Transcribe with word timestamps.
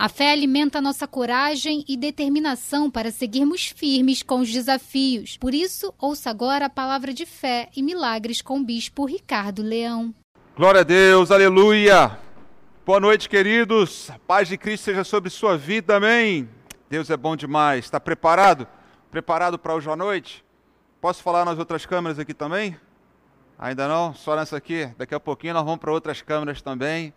A 0.00 0.08
fé 0.08 0.32
alimenta 0.32 0.80
nossa 0.80 1.06
coragem 1.06 1.84
e 1.86 1.94
determinação 1.94 2.90
para 2.90 3.10
seguirmos 3.10 3.66
firmes 3.66 4.22
com 4.22 4.40
os 4.40 4.50
desafios. 4.50 5.36
Por 5.36 5.52
isso, 5.52 5.92
ouça 5.98 6.30
agora 6.30 6.64
a 6.64 6.70
palavra 6.70 7.12
de 7.12 7.26
fé 7.26 7.68
e 7.76 7.82
milagres 7.82 8.40
com 8.40 8.60
o 8.60 8.64
bispo 8.64 9.04
Ricardo 9.04 9.62
Leão. 9.62 10.14
Glória 10.56 10.80
a 10.80 10.84
Deus, 10.84 11.30
aleluia! 11.30 12.18
Boa 12.86 12.98
noite, 12.98 13.28
queridos. 13.28 14.08
A 14.08 14.18
paz 14.18 14.48
de 14.48 14.56
Cristo 14.56 14.84
seja 14.84 15.04
sobre 15.04 15.28
sua 15.28 15.58
vida, 15.58 15.96
amém. 15.96 16.48
Deus 16.88 17.10
é 17.10 17.16
bom 17.18 17.36
demais. 17.36 17.84
Está 17.84 18.00
preparado? 18.00 18.66
Preparado 19.10 19.58
para 19.58 19.74
hoje 19.74 19.90
à 19.90 19.96
noite? 19.96 20.42
Posso 20.98 21.22
falar 21.22 21.44
nas 21.44 21.58
outras 21.58 21.84
câmeras 21.84 22.18
aqui 22.18 22.32
também? 22.32 22.74
Ainda 23.58 23.86
não? 23.86 24.14
Só 24.14 24.34
nessa 24.34 24.56
aqui? 24.56 24.88
Daqui 24.96 25.14
a 25.14 25.20
pouquinho 25.20 25.52
nós 25.52 25.64
vamos 25.66 25.78
para 25.78 25.92
outras 25.92 26.22
câmeras 26.22 26.62
também. 26.62 27.12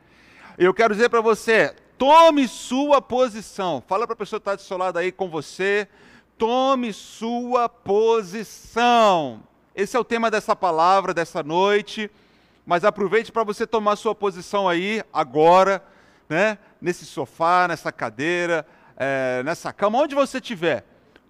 Eu 0.57 0.73
quero 0.73 0.93
dizer 0.93 1.07
para 1.07 1.21
você, 1.21 1.73
Tome 1.97 2.47
sua 2.47 3.01
posição. 3.01 3.83
Fala 3.87 4.05
para 4.05 4.13
a 4.13 4.17
pessoa 4.17 4.39
que 4.39 4.41
está 4.41 4.55
do 4.55 4.61
seu 4.61 4.77
lado 4.77 4.97
aí 4.97 5.11
com 5.11 5.29
você. 5.29 5.87
Tome 6.37 6.91
sua 6.91 7.69
posição. 7.69 9.41
Esse 9.75 9.95
é 9.95 9.99
o 9.99 10.03
tema 10.03 10.29
dessa 10.29 10.55
palavra, 10.55 11.13
dessa 11.13 11.43
noite. 11.43 12.09
Mas 12.65 12.83
aproveite 12.83 13.31
para 13.31 13.43
você 13.43 13.67
tomar 13.67 13.95
sua 13.95 14.15
posição 14.15 14.67
aí, 14.67 15.03
agora, 15.11 15.83
né? 16.27 16.57
Nesse 16.81 17.05
sofá, 17.05 17.67
nessa 17.67 17.91
cadeira, 17.91 18.65
é, 18.97 19.43
nessa 19.43 19.71
cama, 19.71 19.99
onde 19.99 20.15
você 20.15 20.37
estiver. 20.37 20.85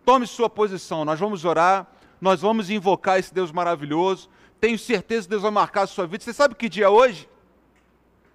Tome 0.05 0.25
sua 0.27 0.49
posição. 0.49 1.03
Nós 1.03 1.19
vamos 1.19 1.43
orar, 1.43 1.88
nós 2.21 2.41
vamos 2.41 2.69
invocar 2.69 3.19
esse 3.19 3.33
Deus 3.33 3.52
maravilhoso. 3.52 4.30
Tenho 4.61 4.80
certeza 4.80 5.23
que 5.23 5.31
Deus 5.31 5.41
vai 5.41 5.52
marcar 5.52 5.81
a 5.81 5.88
sua 5.88 6.07
vida. 6.07 6.23
Você 6.23 6.33
sabe 6.33 6.55
que 6.55 6.69
dia 6.69 6.85
é 6.85 6.89
hoje? 6.89 7.27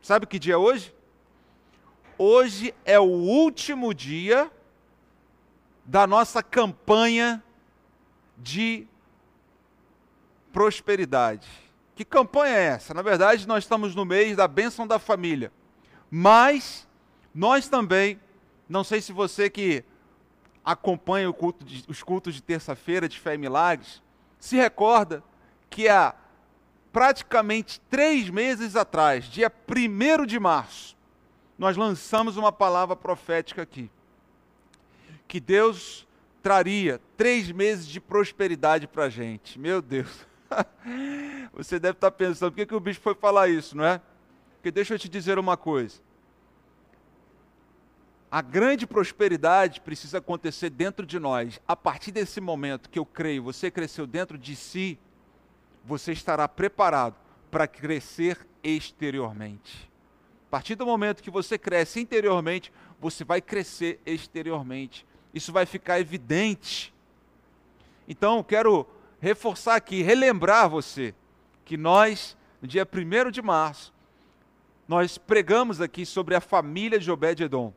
Sabe 0.03 0.27
que 0.27 0.39
dia 0.39 0.55
é 0.55 0.57
hoje? 0.57 0.93
Hoje 2.19 2.75
é 2.85 2.99
o 2.99 3.05
último 3.05 3.95
dia 3.95 4.51
da 5.85 6.07
nossa 6.07 6.43
campanha 6.43 7.43
de 8.37 8.87
prosperidade. 10.53 11.49
Que 11.95 12.05
campanha 12.05 12.55
é 12.57 12.65
essa? 12.65 12.93
Na 12.93 13.03
verdade, 13.03 13.47
nós 13.47 13.65
estamos 13.65 13.95
no 13.95 14.05
mês 14.05 14.37
da 14.37 14.47
bênção 14.47 14.87
da 14.87 14.99
família. 14.99 15.53
Mas 16.11 16.87
nós 17.35 17.69
também, 17.69 18.21
não 18.69 18.83
sei 18.83 19.01
se 19.01 19.13
você 19.13 19.49
que 19.49 19.85
acompanha 20.65 21.33
culto 21.33 21.65
de, 21.65 21.85
os 21.89 22.03
cultos 22.03 22.35
de 22.35 22.43
terça-feira 22.43 23.09
de 23.09 23.19
fé 23.19 23.35
e 23.35 23.39
milagres, 23.39 24.03
se 24.39 24.57
recorda 24.57 25.23
que 25.71 25.89
há 25.89 26.15
praticamente 26.93 27.81
três 27.89 28.29
meses 28.29 28.77
atrás, 28.77 29.25
dia 29.25 29.51
1 29.69 30.27
de 30.27 30.39
março, 30.39 30.97
nós 31.59 31.77
lançamos 31.77 32.37
uma 32.37 32.53
palavra 32.53 32.95
profética 32.95 33.63
aqui. 33.63 33.91
Que 35.27 35.41
Deus 35.41 36.07
traria 36.43 37.01
três 37.17 37.51
meses 37.51 37.87
de 37.87 38.01
prosperidade 38.01 38.87
para 38.87 39.05
a 39.05 39.09
gente. 39.11 39.59
Meu 39.59 39.83
Deus. 39.83 40.27
Você 41.53 41.79
deve 41.79 41.97
estar 41.97 42.13
pensando, 42.13 42.53
por 42.53 42.57
que, 42.57 42.67
que 42.67 42.75
o 42.75 42.81
bicho 42.81 43.01
foi 43.01 43.15
falar 43.15 43.49
isso, 43.49 43.77
não 43.77 43.85
é? 43.85 44.01
Porque 44.55 44.71
deixa 44.71 44.95
eu 44.95 44.99
te 44.99 45.09
dizer 45.09 45.39
uma 45.39 45.57
coisa. 45.57 46.01
A 48.31 48.41
grande 48.41 48.87
prosperidade 48.87 49.81
precisa 49.81 50.19
acontecer 50.19 50.71
dentro 50.71 51.05
de 51.05 51.19
nós. 51.19 51.61
A 51.67 51.75
partir 51.75 52.13
desse 52.13 52.41
momento 52.41 52.89
que 52.89 52.99
eu 52.99 53.07
creio, 53.07 53.43
você 53.43 53.71
cresceu 53.71 54.07
dentro 54.07 54.39
de 54.39 54.55
si, 54.55 54.99
você 55.85 56.13
estará 56.13 56.47
preparado 56.47 57.17
para 57.51 57.67
crescer 57.67 58.47
exteriormente. 58.63 59.88
A 60.49 60.51
partir 60.51 60.77
do 60.77 60.87
momento 60.87 61.23
que 61.23 61.31
você 61.31 61.59
cresce 61.59 62.01
interiormente, 62.01 62.73
você 62.99 63.23
vai 63.23 63.39
crescer 63.39 64.01
exteriormente. 64.07 65.07
Isso 65.35 65.53
vai 65.53 65.67
ficar 65.67 66.01
evidente. 66.01 66.93
Então, 68.09 68.43
quero 68.43 68.87
reforçar 69.21 69.75
aqui, 69.75 70.01
relembrar 70.01 70.71
você 70.71 71.15
que 71.67 71.77
nós, 71.77 72.35
no 72.63 72.67
dia 72.67 72.89
1 72.91 73.31
de 73.31 73.43
março, 73.43 73.93
nós 74.89 75.19
pregamos 75.19 75.83
aqui 75.83 76.07
sobre 76.07 76.35
a 76.35 76.41
família 76.41 76.99
de 76.99 77.11
Obed-Edom. 77.11 77.75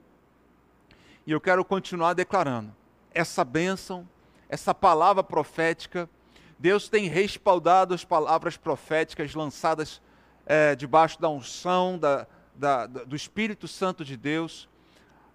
E 1.27 1.31
eu 1.33 1.41
quero 1.41 1.65
continuar 1.65 2.13
declarando 2.13 2.73
essa 3.13 3.43
bênção, 3.43 4.07
essa 4.47 4.73
palavra 4.73 5.21
profética. 5.21 6.09
Deus 6.57 6.87
tem 6.87 7.09
respaldado 7.09 7.93
as 7.93 8.05
palavras 8.05 8.55
proféticas 8.55 9.35
lançadas 9.35 10.01
é, 10.45 10.73
debaixo 10.73 11.19
da 11.19 11.27
unção, 11.27 11.97
da, 11.99 12.25
da, 12.55 12.85
do 12.85 13.15
Espírito 13.15 13.67
Santo 13.67 14.03
de 14.03 14.15
Deus. 14.17 14.67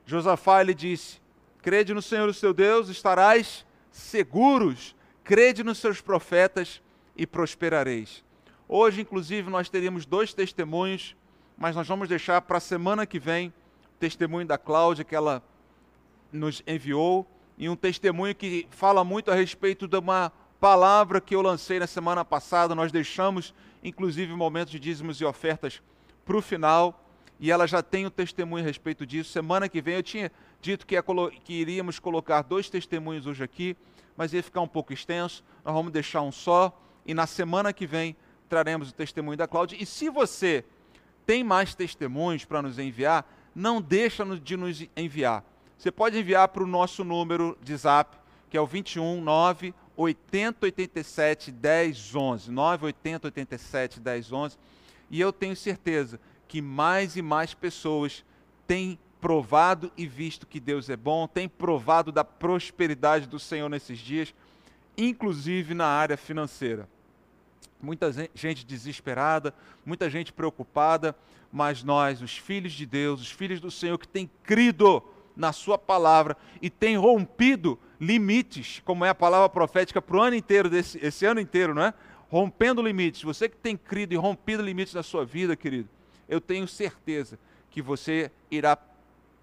Josafá 0.05 0.61
ele 0.61 0.75
disse: 0.75 1.21
Crede 1.63 1.93
no 1.93 2.03
Senhor 2.03 2.29
o 2.29 2.35
seu 2.35 2.55
Deus, 2.55 2.89
estarás 2.89 3.67
seguros. 3.91 4.95
Crede 5.25 5.65
nos 5.65 5.79
seus 5.79 6.01
profetas 6.01 6.81
e 7.17 7.27
prosperareis. 7.27 8.25
Hoje, 8.69 9.01
inclusive, 9.01 9.51
nós 9.51 9.69
teríamos 9.69 10.07
dois 10.07 10.33
testemunhos, 10.33 11.17
mas 11.57 11.75
nós 11.75 11.89
vamos 11.89 12.09
deixar 12.09 12.41
para 12.43 12.59
a 12.59 12.61
semana 12.61 13.07
que 13.07 13.19
vem 13.19 13.49
o 13.49 13.99
testemunho 13.99 14.47
da 14.47 14.59
Cláudia 14.59 15.05
que 15.05 15.15
ela 15.15 15.43
nos 16.33 16.63
enviou 16.67 17.27
e 17.59 17.69
um 17.69 17.77
testemunho 17.77 18.35
que 18.35 18.67
fala 18.71 19.03
muito 19.03 19.31
a 19.31 19.35
respeito 19.35 19.89
de 19.89 19.97
uma 19.97 20.31
palavra 20.61 21.21
que 21.21 21.35
eu 21.35 21.43
lancei 21.43 21.79
na 21.79 21.87
semana 21.87 22.25
passada. 22.25 22.75
Nós 22.75 22.93
deixamos, 22.93 23.55
inclusive, 23.83 24.33
momentos 24.35 24.71
de 24.71 24.79
dízimos 24.79 25.21
e 25.21 25.25
ofertas 25.25 25.83
para 26.25 26.37
o 26.37 26.43
final 26.43 27.06
e 27.39 27.51
ela 27.51 27.67
já 27.67 27.83
tem 27.83 28.05
o 28.05 28.09
um 28.09 28.11
testemunho 28.11 28.65
a 28.65 28.67
respeito 28.67 29.05
disso. 29.05 29.31
Semana 29.31 29.69
que 29.69 29.81
vem 29.81 29.97
eu 29.97 30.03
tinha 30.03 30.33
dito 30.61 30.87
que, 30.87 30.97
que, 31.45 31.53
iríamos 31.53 31.99
colocar 31.99 32.43
dois 32.43 32.71
testemunhos 32.71 33.27
hoje 33.27 33.45
aqui, 33.45 33.77
mas 34.17 34.33
ia 34.33 34.43
ficar 34.43 34.61
um 34.61 34.69
pouco 34.69 34.93
extenso. 34.93 35.45
Nós 35.65 35.75
vamos 35.75 35.93
deixar 35.93 36.23
um 36.23 36.33
só 36.33 36.77
e 37.05 37.15
na 37.15 37.27
semana 37.27 37.73
que 37.73 37.87
vem 37.87 38.17
traremos 38.49 38.91
o 38.91 38.95
testemunho 38.95 39.37
da 39.37 39.47
Cláudia. 39.47 39.77
E 39.81 39.85
se 39.85 40.09
você 40.09 40.65
tem 41.27 41.45
mais 41.45 41.75
testemunhos 41.75 42.45
para 42.45 42.63
nos 42.63 42.79
enviar, 42.79 43.29
não 43.55 43.81
deixa 43.81 44.25
de 44.39 44.57
nos 44.57 44.85
enviar. 44.97 45.45
Você 45.77 45.91
pode 45.91 46.19
enviar 46.19 46.49
para 46.49 46.63
o 46.63 46.67
nosso 46.67 47.05
número 47.05 47.57
de 47.63 47.77
zap, 47.77 48.17
que 48.49 48.57
é 48.57 48.61
o 48.61 48.67
21 48.67 49.21
9 49.21 49.75
80 49.97 50.67
87 50.67 51.51
10 51.51 52.15
11. 52.15 52.51
9 52.51 52.87
80 52.87 53.27
87 53.29 54.01
10 54.01 54.33
11. 54.33 54.59
E 55.11 55.21
eu 55.21 55.33
tenho 55.33 55.57
certeza 55.57 56.21
que 56.49 56.63
mais 56.63 57.17
e 57.17 57.23
mais 57.23 57.55
pessoas 57.55 58.25
têm 58.67 58.99
provado 59.21 59.91
e 59.97 60.07
visto 60.07 60.47
que 60.47 60.61
Deus 60.61 60.89
é 60.89 60.97
bom, 60.97 61.27
têm 61.27 61.49
provado 61.49 62.13
da 62.13 62.25
prosperidade 62.25 63.27
do 63.27 63.39
Senhor 63.39 63.69
nesses 63.69 63.99
dias, 63.99 64.35
inclusive 64.97 65.75
na 65.75 65.87
área 65.87 66.17
financeira. 66.17 66.89
Muita 67.81 68.13
gente 68.35 68.65
desesperada, 68.65 69.55
muita 69.85 70.09
gente 70.09 70.33
preocupada, 70.33 71.15
mas 71.53 71.83
nós, 71.83 72.23
os 72.23 72.37
filhos 72.37 72.73
de 72.73 72.87
Deus, 72.87 73.21
os 73.21 73.31
filhos 73.31 73.61
do 73.61 73.71
Senhor 73.71 73.99
que 73.99 74.09
têm 74.09 74.31
crido 74.43 75.03
na 75.37 75.53
Sua 75.53 75.77
palavra 75.77 76.37
e 76.63 76.71
têm 76.71 76.97
rompido 76.97 77.79
limites, 78.01 78.81
como 78.85 79.05
é 79.05 79.09
a 79.09 79.15
palavra 79.15 79.49
profética 79.49 80.01
para 80.01 80.17
o 80.17 80.21
ano 80.21 80.37
inteiro, 80.37 80.71
desse, 80.71 80.99
esse 81.05 81.27
ano 81.27 81.41
inteiro, 81.41 81.75
não 81.75 81.83
é? 81.83 81.95
Rompendo 82.29 82.83
limites. 82.83 83.23
Você 83.23 83.49
que 83.49 83.57
tem 83.57 83.77
crido 83.77 84.13
e 84.13 84.17
rompido 84.17 84.63
limites 84.63 84.95
na 84.95 85.03
sua 85.03 85.25
vida, 85.25 85.55
querido, 85.55 85.89
eu 86.29 86.41
tenho 86.41 86.67
certeza 86.67 87.39
que 87.71 87.81
você 87.83 88.31
irá 88.51 88.77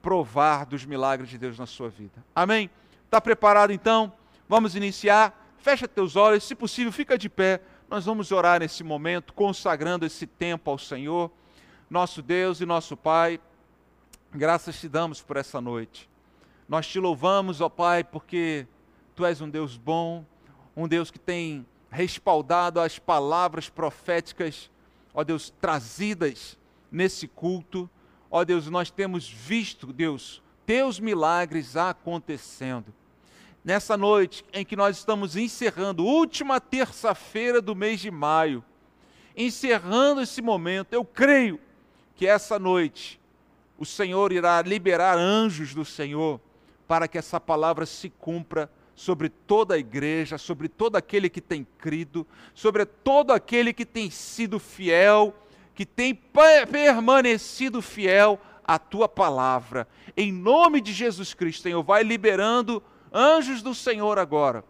provar 0.02 0.66
dos 0.66 0.86
milagres 0.86 1.30
de 1.30 1.38
Deus 1.38 1.58
na 1.58 1.66
sua 1.66 1.90
vida. 1.90 2.24
Amém? 2.36 2.70
Está 3.06 3.22
preparado 3.22 3.72
então? 3.72 4.12
Vamos 4.50 4.76
iniciar. 4.76 5.40
Fecha 5.58 5.88
teus 5.88 6.16
olhos, 6.16 6.44
se 6.44 6.54
possível, 6.54 6.92
fica 6.92 7.18
de 7.18 7.30
pé. 7.30 7.62
Nós 7.90 8.06
vamos 8.06 8.32
orar 8.32 8.60
nesse 8.60 8.84
momento, 8.84 9.34
consagrando 9.34 10.06
esse 10.06 10.28
tempo 10.28 10.70
ao 10.70 10.78
Senhor, 10.78 11.32
nosso 11.90 12.22
Deus 12.22 12.60
e 12.60 12.66
nosso 12.66 12.98
Pai. 12.98 13.40
Graças 14.34 14.80
te 14.80 14.90
damos 14.90 15.22
por 15.22 15.38
essa 15.38 15.62
noite. 15.62 16.10
Nós 16.68 16.88
te 16.88 17.00
louvamos, 17.00 17.62
ó 17.62 17.70
Pai, 17.70 18.04
porque 18.04 18.68
tu 19.16 19.24
és 19.24 19.40
um 19.42 19.50
Deus 19.50 19.78
bom, 19.78 20.26
um 20.76 20.88
Deus 20.88 21.12
que 21.12 21.20
tem 21.20 21.66
respaldado 21.92 22.82
as 22.82 22.98
palavras 22.98 23.70
proféticas, 23.70 24.72
ó 25.14 25.24
Deus, 25.24 25.54
trazidas 25.62 26.58
nesse 26.94 27.28
culto. 27.28 27.90
Ó 28.30 28.46
Deus, 28.46 28.70
nós 28.70 28.92
temos 28.92 29.28
visto, 29.28 29.92
Deus, 29.92 30.42
teus 30.66 31.00
milagres 31.00 31.76
acontecendo. 31.76 32.94
Nessa 33.66 33.98
noite 33.98 34.46
em 34.54 34.64
que 34.64 34.76
nós 34.76 34.98
estamos 34.98 35.36
encerrando, 35.36 36.06
última 36.06 36.62
terça-feira 36.62 37.62
do 37.62 37.76
mês 37.76 38.00
de 38.00 38.12
maio, 38.12 38.64
encerrando 39.36 40.22
esse 40.22 40.42
momento, 40.42 40.94
eu 40.94 41.04
creio 41.04 41.60
que 42.16 42.28
essa 42.28 42.60
noite 42.60 43.20
o 43.78 43.86
Senhor 43.86 44.32
irá 44.32 44.62
liberar 44.62 45.18
anjos 45.18 45.74
do 45.74 45.84
Senhor 45.84 46.40
para 46.88 47.08
que 47.08 47.18
essa 47.18 47.40
palavra 47.40 47.86
se 47.86 48.10
cumpra 48.10 48.70
sobre 48.96 49.30
toda 49.30 49.74
a 49.74 49.80
igreja, 49.80 50.38
sobre 50.38 50.68
todo 50.68 50.96
aquele 50.96 51.30
que 51.30 51.42
tem 51.42 51.66
crido, 51.80 52.28
sobre 52.54 52.86
todo 52.86 53.32
aquele 53.32 53.74
que 53.74 53.86
tem 53.86 54.12
sido 54.12 54.60
fiel 54.60 55.34
que 55.76 55.86
tem 55.86 56.14
permanecido 56.14 57.82
fiel 57.82 58.40
a 58.64 58.78
tua 58.80 59.10
palavra. 59.10 59.88
Em 60.16 60.32
nome 60.32 60.80
de 60.80 60.94
Jesus 60.94 61.34
Cristo, 61.34 61.64
Senhor, 61.64 61.84
vai 61.84 62.04
liberando 62.04 62.82
anjos 63.12 63.62
do 63.62 63.74
Senhor 63.76 64.18
agora, 64.18 64.64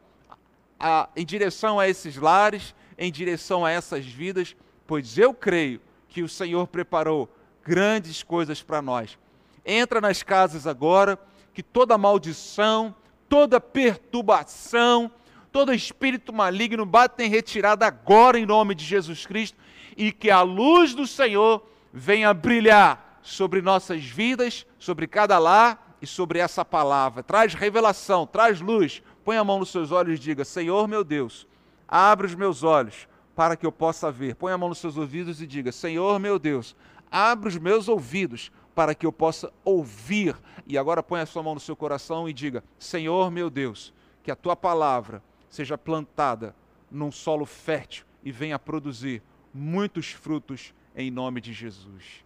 a, 0.79 1.09
em 1.15 1.25
direção 1.25 1.79
a 1.79 1.87
esses 1.87 2.15
lares, 2.15 2.73
em 2.97 3.11
direção 3.11 3.65
a 3.65 3.71
essas 3.71 4.05
vidas, 4.05 4.55
pois 4.87 5.17
eu 5.17 5.33
creio 5.33 5.81
que 6.07 6.21
o 6.21 6.29
Senhor 6.29 6.67
preparou 6.67 7.29
grandes 7.63 8.23
coisas 8.23 8.61
para 8.61 8.81
nós. 8.81 9.17
Entra 9.65 10.01
nas 10.01 10.21
casas 10.21 10.67
agora, 10.67 11.17
que 11.53 11.63
toda 11.63 11.97
maldição, 11.97 12.93
toda 13.29 13.61
perturbação, 13.61 15.11
todo 15.51 15.73
espírito 15.73 16.33
maligno 16.33 16.85
bata 16.85 17.23
em 17.23 17.29
retirada 17.29 17.85
agora 17.85 18.39
em 18.39 18.45
nome 18.45 18.73
de 18.75 18.83
Jesus 18.83 19.25
Cristo 19.25 19.57
e 19.97 20.11
que 20.11 20.29
a 20.29 20.41
luz 20.41 20.93
do 20.93 21.05
Senhor 21.05 21.65
venha 21.91 22.33
brilhar 22.33 23.19
sobre 23.21 23.61
nossas 23.61 24.03
vidas, 24.03 24.65
sobre 24.77 25.07
cada 25.07 25.39
lar 25.39 25.97
e 26.01 26.07
sobre 26.07 26.39
essa 26.39 26.65
palavra. 26.65 27.23
Traz 27.23 27.53
revelação, 27.53 28.27
traz 28.27 28.59
luz. 28.59 29.01
Põe 29.23 29.37
a 29.37 29.43
mão 29.43 29.59
nos 29.59 29.69
seus 29.69 29.91
olhos 29.91 30.19
e 30.19 30.21
diga: 30.21 30.43
Senhor 30.43 30.87
meu 30.87 31.03
Deus, 31.03 31.47
abre 31.87 32.27
os 32.27 32.35
meus 32.35 32.63
olhos 32.63 33.07
para 33.35 33.55
que 33.55 33.65
eu 33.65 33.71
possa 33.71 34.11
ver. 34.11 34.35
Põe 34.35 34.51
a 34.51 34.57
mão 34.57 34.69
nos 34.69 34.79
seus 34.79 34.97
ouvidos 34.97 35.41
e 35.41 35.47
diga: 35.47 35.71
Senhor 35.71 36.19
meu 36.19 36.37
Deus, 36.37 36.75
abre 37.09 37.49
os 37.49 37.57
meus 37.57 37.87
ouvidos 37.87 38.51
para 38.75 38.93
que 38.93 39.05
eu 39.05 39.11
possa 39.11 39.51
ouvir. 39.63 40.35
E 40.67 40.77
agora 40.77 41.01
põe 41.01 41.21
a 41.21 41.25
sua 41.25 41.43
mão 41.43 41.53
no 41.53 41.59
seu 41.59 41.75
coração 41.75 42.27
e 42.27 42.33
diga: 42.33 42.63
Senhor 42.77 43.31
meu 43.31 43.49
Deus, 43.49 43.93
que 44.21 44.31
a 44.31 44.35
tua 44.35 44.55
palavra 44.55 45.23
seja 45.49 45.77
plantada 45.77 46.55
num 46.91 47.11
solo 47.11 47.45
fértil 47.45 48.05
e 48.23 48.31
venha 48.31 48.57
produzir 48.59 49.21
muitos 49.53 50.11
frutos 50.11 50.73
em 50.95 51.11
nome 51.11 51.39
de 51.39 51.53
Jesus. 51.53 52.25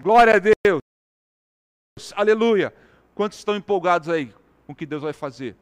Glória 0.00 0.34
a 0.34 0.38
Deus. 0.38 0.80
Aleluia. 2.14 2.74
Quantos 3.14 3.38
estão 3.38 3.56
empolgados 3.56 4.08
aí 4.08 4.32
com 4.66 4.72
o 4.72 4.74
que 4.74 4.86
Deus 4.86 5.02
vai 5.02 5.12
fazer? 5.12 5.54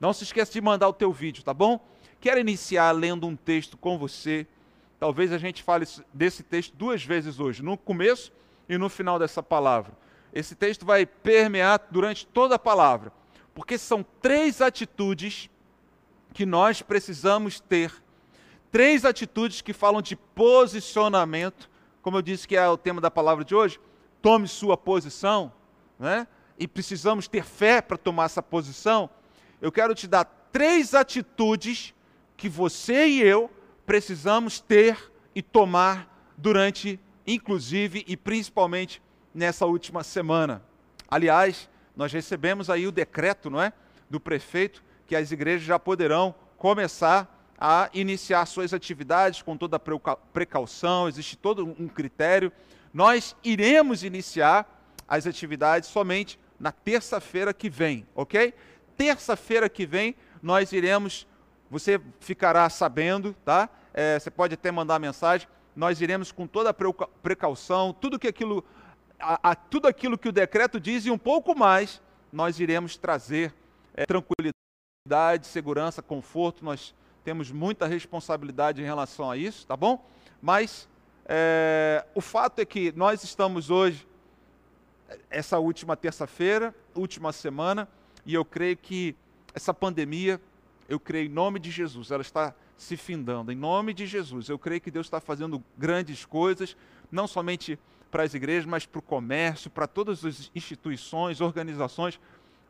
Não 0.00 0.12
se 0.12 0.24
esqueça 0.24 0.52
de 0.52 0.60
mandar 0.60 0.88
o 0.88 0.92
teu 0.92 1.12
vídeo, 1.12 1.44
tá 1.44 1.54
bom? 1.54 1.80
Quero 2.20 2.40
iniciar 2.40 2.90
lendo 2.92 3.26
um 3.26 3.36
texto 3.36 3.76
com 3.76 3.96
você. 3.96 4.46
Talvez 4.98 5.32
a 5.32 5.38
gente 5.38 5.62
fale 5.62 5.86
desse 6.12 6.42
texto 6.42 6.74
duas 6.74 7.04
vezes 7.04 7.38
hoje, 7.38 7.62
no 7.62 7.76
começo 7.76 8.32
e 8.68 8.76
no 8.76 8.88
final 8.88 9.18
dessa 9.18 9.42
palavra. 9.42 9.92
Esse 10.32 10.54
texto 10.54 10.86
vai 10.86 11.04
permear 11.04 11.80
durante 11.90 12.26
toda 12.26 12.54
a 12.54 12.58
palavra, 12.58 13.12
porque 13.54 13.76
são 13.76 14.04
três 14.20 14.60
atitudes 14.60 15.50
que 16.32 16.46
nós 16.46 16.80
precisamos 16.82 17.60
ter. 17.60 18.01
Três 18.72 19.04
atitudes 19.04 19.60
que 19.60 19.72
falam 19.72 20.02
de 20.02 20.16
posicionamento 20.16 21.70
como 22.02 22.16
eu 22.16 22.22
disse 22.22 22.46
que 22.46 22.56
é 22.56 22.68
o 22.68 22.76
tema 22.76 23.00
da 23.00 23.10
palavra 23.10 23.44
de 23.44 23.54
hoje, 23.54 23.80
tome 24.20 24.48
sua 24.48 24.76
posição, 24.76 25.52
né? 25.98 26.26
e 26.58 26.66
precisamos 26.66 27.28
ter 27.28 27.44
fé 27.44 27.80
para 27.80 27.96
tomar 27.96 28.24
essa 28.24 28.42
posição, 28.42 29.08
eu 29.60 29.70
quero 29.70 29.94
te 29.94 30.08
dar 30.08 30.24
três 30.52 30.94
atitudes 30.94 31.94
que 32.36 32.48
você 32.48 33.06
e 33.06 33.22
eu 33.22 33.48
precisamos 33.86 34.60
ter 34.60 35.12
e 35.34 35.40
tomar 35.40 36.32
durante, 36.36 36.98
inclusive 37.26 38.04
e 38.06 38.16
principalmente 38.16 39.00
nessa 39.32 39.64
última 39.64 40.02
semana. 40.02 40.62
Aliás, 41.08 41.70
nós 41.96 42.12
recebemos 42.12 42.68
aí 42.68 42.86
o 42.86 42.92
decreto, 42.92 43.48
não 43.48 43.62
é, 43.62 43.72
do 44.10 44.18
prefeito 44.18 44.82
que 45.06 45.14
as 45.14 45.30
igrejas 45.30 45.62
já 45.62 45.78
poderão 45.78 46.34
começar 46.58 47.31
a 47.64 47.88
iniciar 47.94 48.44
suas 48.46 48.74
atividades 48.74 49.40
com 49.40 49.56
toda 49.56 49.76
a 49.76 50.16
precaução, 50.16 51.06
existe 51.06 51.36
todo 51.36 51.64
um 51.64 51.86
critério. 51.86 52.50
Nós 52.92 53.36
iremos 53.44 54.02
iniciar 54.02 54.66
as 55.06 55.28
atividades 55.28 55.88
somente 55.88 56.40
na 56.58 56.72
terça-feira 56.72 57.54
que 57.54 57.70
vem, 57.70 58.04
ok? 58.16 58.52
Terça-feira 58.96 59.68
que 59.68 59.86
vem 59.86 60.16
nós 60.42 60.72
iremos, 60.72 61.24
você 61.70 62.00
ficará 62.18 62.68
sabendo, 62.68 63.32
tá? 63.44 63.68
É, 63.94 64.18
você 64.18 64.28
pode 64.28 64.54
até 64.54 64.72
mandar 64.72 64.98
mensagem. 64.98 65.46
Nós 65.76 66.00
iremos 66.00 66.32
com 66.32 66.48
toda 66.48 66.70
a 66.70 66.74
precaução, 67.22 67.92
tudo 67.92 68.18
que 68.18 68.26
aquilo, 68.26 68.64
a, 69.20 69.50
a, 69.50 69.54
tudo 69.54 69.86
aquilo 69.86 70.18
que 70.18 70.28
o 70.28 70.32
decreto 70.32 70.80
diz 70.80 71.06
e 71.06 71.12
um 71.12 71.18
pouco 71.18 71.56
mais, 71.56 72.02
nós 72.32 72.58
iremos 72.58 72.96
trazer 72.96 73.54
é, 73.94 74.04
tranquilidade, 74.04 75.46
segurança, 75.46 76.02
conforto. 76.02 76.64
Nós 76.64 76.92
temos 77.24 77.50
muita 77.50 77.86
responsabilidade 77.86 78.80
em 78.80 78.84
relação 78.84 79.30
a 79.30 79.36
isso, 79.36 79.66
tá 79.66 79.76
bom? 79.76 80.04
Mas 80.40 80.88
é, 81.26 82.04
o 82.14 82.20
fato 82.20 82.58
é 82.58 82.64
que 82.64 82.92
nós 82.96 83.22
estamos 83.22 83.70
hoje, 83.70 84.06
essa 85.30 85.58
última 85.58 85.96
terça-feira, 85.96 86.74
última 86.94 87.32
semana, 87.32 87.88
e 88.24 88.34
eu 88.34 88.44
creio 88.44 88.76
que 88.76 89.14
essa 89.54 89.72
pandemia, 89.72 90.40
eu 90.88 90.98
creio 90.98 91.26
em 91.26 91.32
nome 91.32 91.58
de 91.58 91.70
Jesus, 91.70 92.10
ela 92.10 92.22
está 92.22 92.54
se 92.76 92.96
findando, 92.96 93.52
em 93.52 93.56
nome 93.56 93.94
de 93.94 94.06
Jesus. 94.06 94.48
Eu 94.48 94.58
creio 94.58 94.80
que 94.80 94.90
Deus 94.90 95.06
está 95.06 95.20
fazendo 95.20 95.62
grandes 95.78 96.24
coisas, 96.24 96.76
não 97.10 97.26
somente 97.26 97.78
para 98.10 98.24
as 98.24 98.34
igrejas, 98.34 98.66
mas 98.66 98.84
para 98.84 98.98
o 98.98 99.02
comércio, 99.02 99.70
para 99.70 99.86
todas 99.86 100.24
as 100.24 100.50
instituições, 100.54 101.40
organizações 101.40 102.18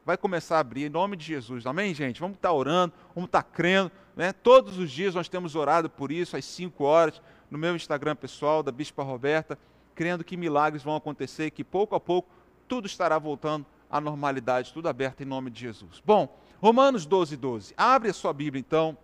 vai 0.05 0.17
começar 0.17 0.57
a 0.57 0.61
abrir 0.61 0.85
em 0.85 0.89
nome 0.89 1.17
de 1.17 1.25
Jesus. 1.25 1.67
Amém, 1.67 1.95
gente? 1.95 2.21
Vamos 2.21 2.37
estar 2.37 2.53
orando, 2.53 2.93
vamos 3.15 3.29
estar 3.29 3.43
crendo. 3.43 3.91
Né? 4.17 4.33
Todos 4.33 4.79
os 4.79 4.91
dias 4.91 5.15
nós 5.15 5.29
temos 5.29 5.55
orado 5.55 5.89
por 5.89 6.13
isso, 6.13 6.37
às 6.37 6.45
5 6.45 6.85
horas, 6.85 7.21
no 7.51 7.59
meu 7.59 7.75
Instagram 7.77 8.17
pessoal, 8.17 8.63
da 8.63 8.73
Bispa 8.73 9.03
Roberta, 9.03 9.59
crendo 9.95 10.25
que 10.25 10.37
milagres 10.37 10.83
vão 10.83 10.97
acontecer, 10.97 11.51
que 11.51 11.65
pouco 11.65 11.95
a 11.95 12.01
pouco 12.01 12.29
tudo 12.69 12.87
estará 12.87 13.19
voltando 13.19 13.67
à 13.91 14.01
normalidade, 14.01 14.73
tudo 14.73 14.89
aberto 14.89 15.23
em 15.23 15.27
nome 15.27 15.51
de 15.51 15.61
Jesus. 15.61 16.03
Bom, 16.05 16.39
Romanos 16.61 17.05
12, 17.05 17.37
12. 17.37 17.75
Abre 17.77 18.11
a 18.11 18.15
sua 18.15 18.33
Bíblia 18.33 18.61
então. 18.61 18.97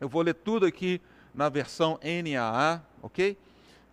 Eu 0.00 0.08
vou 0.08 0.22
ler 0.22 0.34
tudo 0.34 0.66
aqui 0.66 1.00
na 1.34 1.48
versão 1.48 1.98
NAA, 2.02 2.82
ok? 3.02 3.36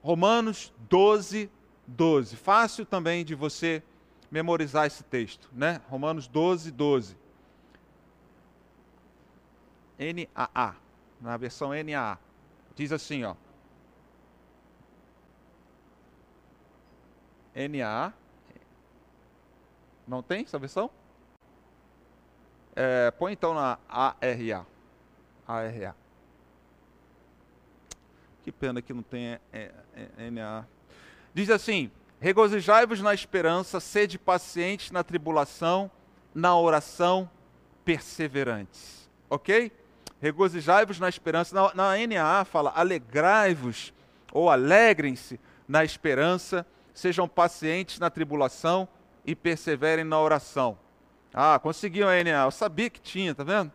Romanos 0.01 0.74
12, 0.89 1.50
12. 1.88 2.35
Fácil 2.35 2.85
também 2.85 3.25
de 3.25 3.35
você 3.35 3.81
memorizar 4.30 4.85
esse 4.85 5.03
texto, 5.03 5.50
né? 5.53 5.81
Romanos 5.89 6.27
12, 6.27 6.71
12. 6.71 7.15
NAA, 9.98 10.75
na 11.22 11.38
versão 11.38 11.69
NAA. 11.72 12.18
Diz 12.75 12.92
assim, 12.92 13.24
ó. 13.24 13.36
NAA. 17.56 18.13
Não 20.07 20.22
tem 20.22 20.44
essa 20.44 20.60
versão? 20.60 20.90
É, 22.76 23.12
põe 23.12 23.33
então 23.33 23.54
na 23.54 23.78
ARA. 23.88 24.66
ARA. 25.47 25.95
Que 28.44 28.52
pena 28.52 28.81
que 28.81 28.94
não 28.94 29.02
tem 29.04 29.28
é, 29.28 29.40
é, 29.54 30.30
NA. 30.30 30.66
Diz 31.33 31.50
assim: 31.50 31.90
Regozijai-vos 32.19 33.02
na 33.02 33.14
esperança, 33.14 33.80
sede 33.80 34.19
pacientes 34.19 34.92
na 34.92 35.04
tribulação, 35.04 35.90
na 36.33 36.57
oração 36.57 37.30
perseverantes. 37.85 39.09
Ok? 39.30 39.71
Regozijai-vos 40.23 41.01
na 41.01 41.09
esperança. 41.09 41.53
Na, 41.53 41.73
na 41.73 42.07
NAA 42.07 42.45
fala 42.45 42.71
alegrai-vos 42.73 43.94
ou 44.31 44.49
alegrem-se 44.49 45.37
na 45.68 45.83
esperança, 45.83 46.65
sejam 46.94 47.27
pacientes 47.27 47.99
na 47.99 48.09
tribulação 48.09 48.87
e 49.25 49.35
perseverem 49.35 50.06
na 50.06 50.18
oração. 50.18 50.77
Ah, 51.33 51.59
conseguiu 51.61 52.07
a 52.07 52.23
NAA. 52.23 52.45
Eu 52.45 52.51
sabia 52.51 52.89
que 52.89 53.01
tinha, 53.01 53.35
tá 53.35 53.44
vendo? 53.44 53.69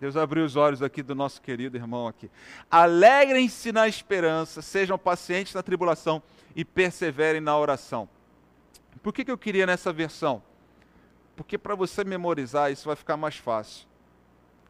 Deus 0.00 0.16
abriu 0.16 0.46
os 0.46 0.56
olhos 0.56 0.82
aqui 0.82 1.02
do 1.02 1.14
nosso 1.14 1.42
querido 1.42 1.76
irmão 1.76 2.08
aqui. 2.08 2.30
Alegrem-se 2.70 3.70
na 3.70 3.86
esperança, 3.86 4.62
sejam 4.62 4.96
pacientes 4.96 5.52
na 5.52 5.62
tribulação 5.62 6.22
e 6.54 6.64
perseverem 6.64 7.42
na 7.42 7.54
oração. 7.58 8.08
Por 9.02 9.12
que, 9.12 9.26
que 9.26 9.30
eu 9.30 9.36
queria 9.36 9.66
nessa 9.66 9.92
versão? 9.92 10.42
Porque 11.36 11.58
para 11.58 11.74
você 11.74 12.02
memorizar 12.02 12.72
isso 12.72 12.86
vai 12.86 12.96
ficar 12.96 13.18
mais 13.18 13.36
fácil. 13.36 13.86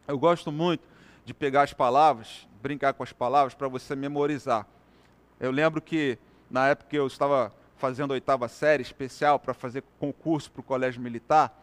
Eu 0.05 0.19
gosto 0.19 0.51
muito 0.51 0.96
de 1.27 1.33
pegar 1.33 1.63
as 1.63 1.73
palavras, 1.73 2.47
brincar 2.61 2.93
com 2.93 3.03
as 3.03 3.11
palavras 3.11 3.53
para 3.53 3.67
você 3.67 3.97
memorizar. 3.97 4.65
Eu 5.37 5.51
lembro 5.51 5.81
que 5.81 6.17
na 6.49 6.69
época 6.69 6.89
que 6.89 6.97
eu 6.97 7.05
estava 7.05 7.53
fazendo 7.75 8.11
a 8.11 8.13
oitava 8.13 8.47
série 8.47 8.81
especial 8.81 9.37
para 9.37 9.53
fazer 9.53 9.83
concurso 9.99 10.49
para 10.49 10.61
o 10.61 10.63
colégio 10.63 11.01
militar, 11.01 11.61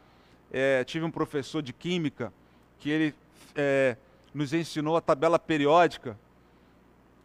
é, 0.52 0.85
tive 0.85 1.06
um 1.06 1.11
professor 1.11 1.62
de 1.62 1.73
química 1.73 2.30
que 2.78 2.90
ele 2.90 3.14
é, 3.56 3.97
nos 4.35 4.52
ensinou 4.52 4.99
a 4.99 5.00
tabela 5.00 5.38
periódica 5.38 6.18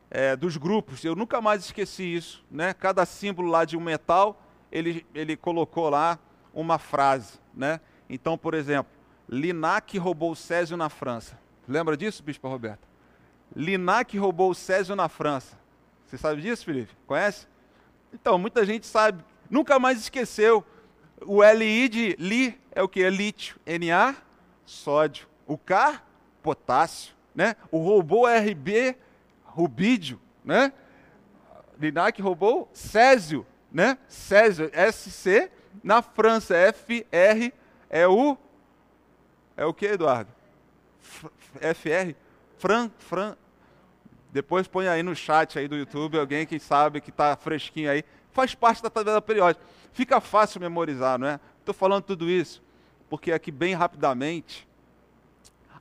é, 0.09 0.33
dos 0.33 0.55
grupos. 0.55 1.03
Eu 1.03 1.17
nunca 1.17 1.41
mais 1.41 1.65
esqueci 1.65 2.03
isso. 2.03 2.41
Né? 2.49 2.73
Cada 2.73 3.05
símbolo 3.05 3.49
lá 3.49 3.65
de 3.65 3.75
um 3.75 3.81
metal, 3.81 4.41
ele, 4.71 5.05
ele 5.13 5.35
colocou 5.35 5.89
lá 5.89 6.17
uma 6.53 6.79
frase. 6.79 7.37
Né? 7.53 7.81
Então, 8.09 8.37
por 8.37 8.53
exemplo, 8.53 8.93
Linac 9.27 9.97
roubou 9.97 10.31
o 10.31 10.37
Césio 10.37 10.77
na 10.77 10.87
França. 10.87 11.37
Lembra 11.69 11.95
disso, 11.95 12.23
Bispo 12.23 12.49
Roberto? 12.49 12.87
Linac 13.55 14.17
roubou 14.17 14.51
o 14.51 14.55
Césio 14.55 14.95
na 14.95 15.07
França. 15.07 15.57
Você 16.05 16.17
sabe 16.17 16.41
disso, 16.41 16.65
Felipe? 16.65 16.91
Conhece? 17.05 17.47
Então, 18.11 18.37
muita 18.37 18.65
gente 18.65 18.85
sabe 18.85 19.23
Nunca 19.49 19.79
mais 19.79 19.99
esqueceu. 19.99 20.63
O 21.25 21.43
LI 21.43 21.89
de 21.89 22.15
li 22.19 22.59
é 22.71 22.83
o 22.83 22.87
que? 22.87 23.03
É 23.03 23.09
lítio. 23.09 23.59
Na, 23.65 24.15
sódio. 24.63 25.27
O 25.47 25.57
K, 25.57 26.01
potássio. 26.43 27.15
Né? 27.33 27.55
O 27.71 27.79
robô 27.79 28.27
RB, 28.27 28.95
rubídio. 29.43 30.19
Né? 30.45 30.71
Linac 31.79 32.21
roubou 32.21 32.69
Césio. 32.73 33.45
Né? 33.71 33.97
Césio, 34.07 34.69
SC. 34.91 35.51
Na 35.83 36.01
França, 36.01 36.55
FR 36.73 37.51
é 37.89 38.07
o. 38.07 38.37
É 39.57 39.65
o 39.65 39.73
que, 39.73 39.87
Eduardo? 39.87 40.38
FR? 41.01 42.13
Fran, 42.57 42.89
Fran. 42.99 43.35
Depois 44.31 44.67
põe 44.67 44.87
aí 44.87 45.01
no 45.01 45.15
chat 45.15 45.57
aí 45.57 45.67
do 45.67 45.75
YouTube 45.75 46.19
alguém 46.19 46.45
que 46.45 46.59
sabe 46.59 47.01
que 47.01 47.09
está 47.09 47.35
fresquinho 47.35 47.89
aí. 47.89 48.03
Faz 48.31 48.53
parte 48.53 48.83
da 48.83 48.89
tabela 48.89 49.21
periódica. 49.21 49.65
Fica 49.91 50.21
fácil 50.21 50.61
memorizar, 50.61 51.17
não 51.17 51.27
é? 51.27 51.39
Estou 51.59 51.73
falando 51.73 52.03
tudo 52.03 52.29
isso 52.29 52.61
porque 53.09 53.31
aqui 53.31 53.51
bem 53.51 53.73
rapidamente 53.73 54.67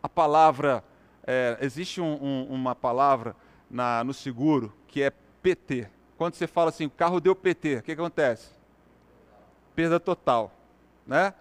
a 0.03 0.09
palavra 0.09 0.83
é, 1.27 1.59
existe 1.61 2.01
um, 2.01 2.15
um, 2.23 2.45
uma 2.45 2.75
palavra 2.75 3.37
na, 3.71 4.03
no 4.03 4.15
seguro 4.15 4.73
que 4.87 5.03
é 5.03 5.13
PT. 5.43 5.89
Quando 6.17 6.35
você 6.35 6.47
fala 6.47 6.71
assim, 6.71 6.87
o 6.87 6.91
carro 6.91 7.21
deu 7.21 7.37
PT, 7.37 7.77
o 7.77 7.83
que, 7.83 7.95
que 7.95 8.01
acontece? 8.01 8.51
Perda 9.75 10.01
total, 10.01 10.53
né? 11.07 11.35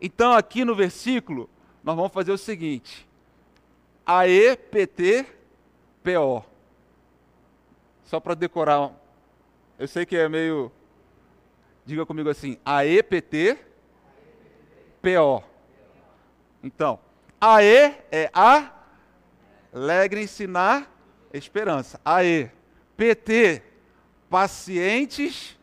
Então 0.00 0.32
aqui 0.32 0.64
no 0.64 0.74
versículo 0.74 1.48
nós 1.82 1.94
vamos 1.94 2.12
fazer 2.12 2.32
o 2.32 2.38
seguinte: 2.38 3.06
AE 4.06 4.56
PT 4.56 5.26
PO. 6.02 6.44
Só 8.04 8.20
para 8.20 8.34
decorar. 8.34 8.92
Eu 9.78 9.88
sei 9.88 10.04
que 10.04 10.16
é 10.16 10.28
meio. 10.28 10.70
Diga 11.86 12.04
comigo 12.04 12.28
assim: 12.28 12.58
AEPT 12.64 13.58
PO. 15.00 15.42
Então, 16.62 16.98
AE 17.40 17.94
é 18.10 18.30
a 18.32 18.70
alegre-se 19.72 20.46
na 20.46 20.86
esperança. 21.32 22.00
AE. 22.04 22.50
PT, 22.96 23.62
pacientes 24.30 25.58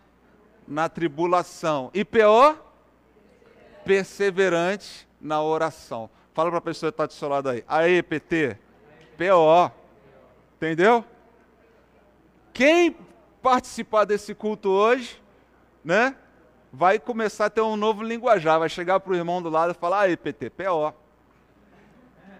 na 0.67 0.89
tribulação. 0.89 1.89
E 1.93 2.03
PO, 2.03 2.57
perseverantes 3.85 5.07
na 5.19 5.41
oração. 5.41 6.09
Fala 6.33 6.49
para 6.49 6.59
a 6.59 6.61
pessoa 6.61 6.91
que 6.91 6.93
está 6.93 7.05
do 7.05 7.13
seu 7.13 7.27
lado 7.27 7.49
aí. 7.49 7.63
Aê, 7.67 8.01
PT. 8.01 8.57
PO. 9.17 9.71
Entendeu? 10.55 11.03
Quem 12.53 12.95
participar 13.41 14.05
desse 14.05 14.33
culto 14.33 14.69
hoje, 14.69 15.21
né? 15.83 16.15
Vai 16.71 16.99
começar 16.99 17.47
a 17.47 17.49
ter 17.49 17.61
um 17.61 17.75
novo 17.75 18.01
linguajar. 18.01 18.59
Vai 18.59 18.69
chegar 18.69 18.99
para 18.99 19.11
o 19.11 19.15
irmão 19.15 19.41
do 19.41 19.49
lado 19.49 19.71
e 19.71 19.73
falar: 19.73 20.01
aí, 20.01 20.15
PT, 20.15 20.51
PO. 20.51 20.93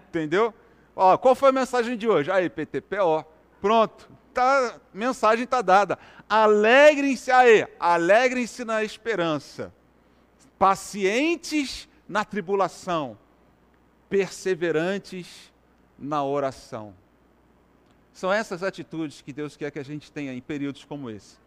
Entendeu? 0.08 0.54
Ó, 0.96 1.16
qual 1.18 1.34
foi 1.34 1.50
a 1.50 1.52
mensagem 1.52 1.96
de 1.96 2.08
hoje? 2.08 2.30
Aí, 2.30 2.48
PT, 2.48 2.80
PO. 2.82 3.24
Pronto. 3.60 4.08
Tá, 4.32 4.76
mensagem 4.94 5.44
está 5.44 5.60
dada. 5.60 5.98
Alegrem-se 6.28 7.30
aí, 7.30 7.66
alegrem-se 7.78 8.64
na 8.64 8.82
esperança. 8.82 9.72
Pacientes 10.58 11.88
na 12.08 12.24
tribulação, 12.24 13.18
perseverantes 14.12 15.50
na 15.98 16.22
oração. 16.22 16.94
São 18.12 18.30
essas 18.30 18.62
atitudes 18.62 19.22
que 19.22 19.32
Deus 19.32 19.56
quer 19.56 19.70
que 19.70 19.78
a 19.78 19.82
gente 19.82 20.12
tenha 20.12 20.34
em 20.34 20.40
períodos 20.42 20.84
como 20.84 21.08
esse. 21.08 21.38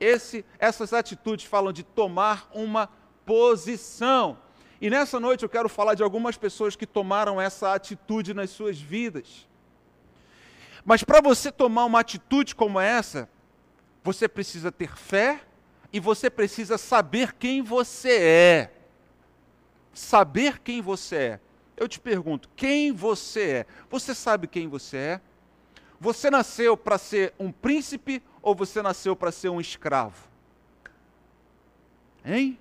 esse 0.00 0.42
essas 0.58 0.94
atitudes 0.94 1.44
falam 1.44 1.70
de 1.70 1.82
tomar 1.82 2.48
uma 2.54 2.88
posição. 3.26 4.38
E 4.80 4.88
nessa 4.88 5.20
noite 5.20 5.42
eu 5.42 5.50
quero 5.50 5.68
falar 5.68 5.92
de 5.92 6.02
algumas 6.02 6.38
pessoas 6.38 6.74
que 6.74 6.86
tomaram 6.86 7.38
essa 7.38 7.74
atitude 7.74 8.32
nas 8.32 8.48
suas 8.48 8.80
vidas. 8.80 9.46
Mas 10.86 11.04
para 11.04 11.20
você 11.20 11.52
tomar 11.52 11.84
uma 11.84 12.00
atitude 12.00 12.54
como 12.54 12.80
essa, 12.80 13.28
você 14.02 14.26
precisa 14.26 14.72
ter 14.72 14.96
fé 14.96 15.42
e 15.92 16.00
você 16.00 16.30
precisa 16.30 16.78
saber 16.78 17.34
quem 17.34 17.60
você 17.60 18.18
é. 18.18 18.72
Saber 19.92 20.58
quem 20.60 20.80
você 20.80 21.16
é. 21.16 21.40
Eu 21.78 21.86
te 21.86 22.00
pergunto, 22.00 22.50
quem 22.56 22.90
você 22.90 23.40
é? 23.40 23.66
Você 23.88 24.12
sabe 24.12 24.48
quem 24.48 24.66
você 24.66 24.96
é? 24.96 25.20
Você 26.00 26.28
nasceu 26.28 26.76
para 26.76 26.98
ser 26.98 27.32
um 27.38 27.52
príncipe 27.52 28.20
ou 28.42 28.52
você 28.52 28.82
nasceu 28.82 29.14
para 29.14 29.30
ser 29.30 29.48
um 29.48 29.60
escravo? 29.60 30.28
Hein? 32.24 32.58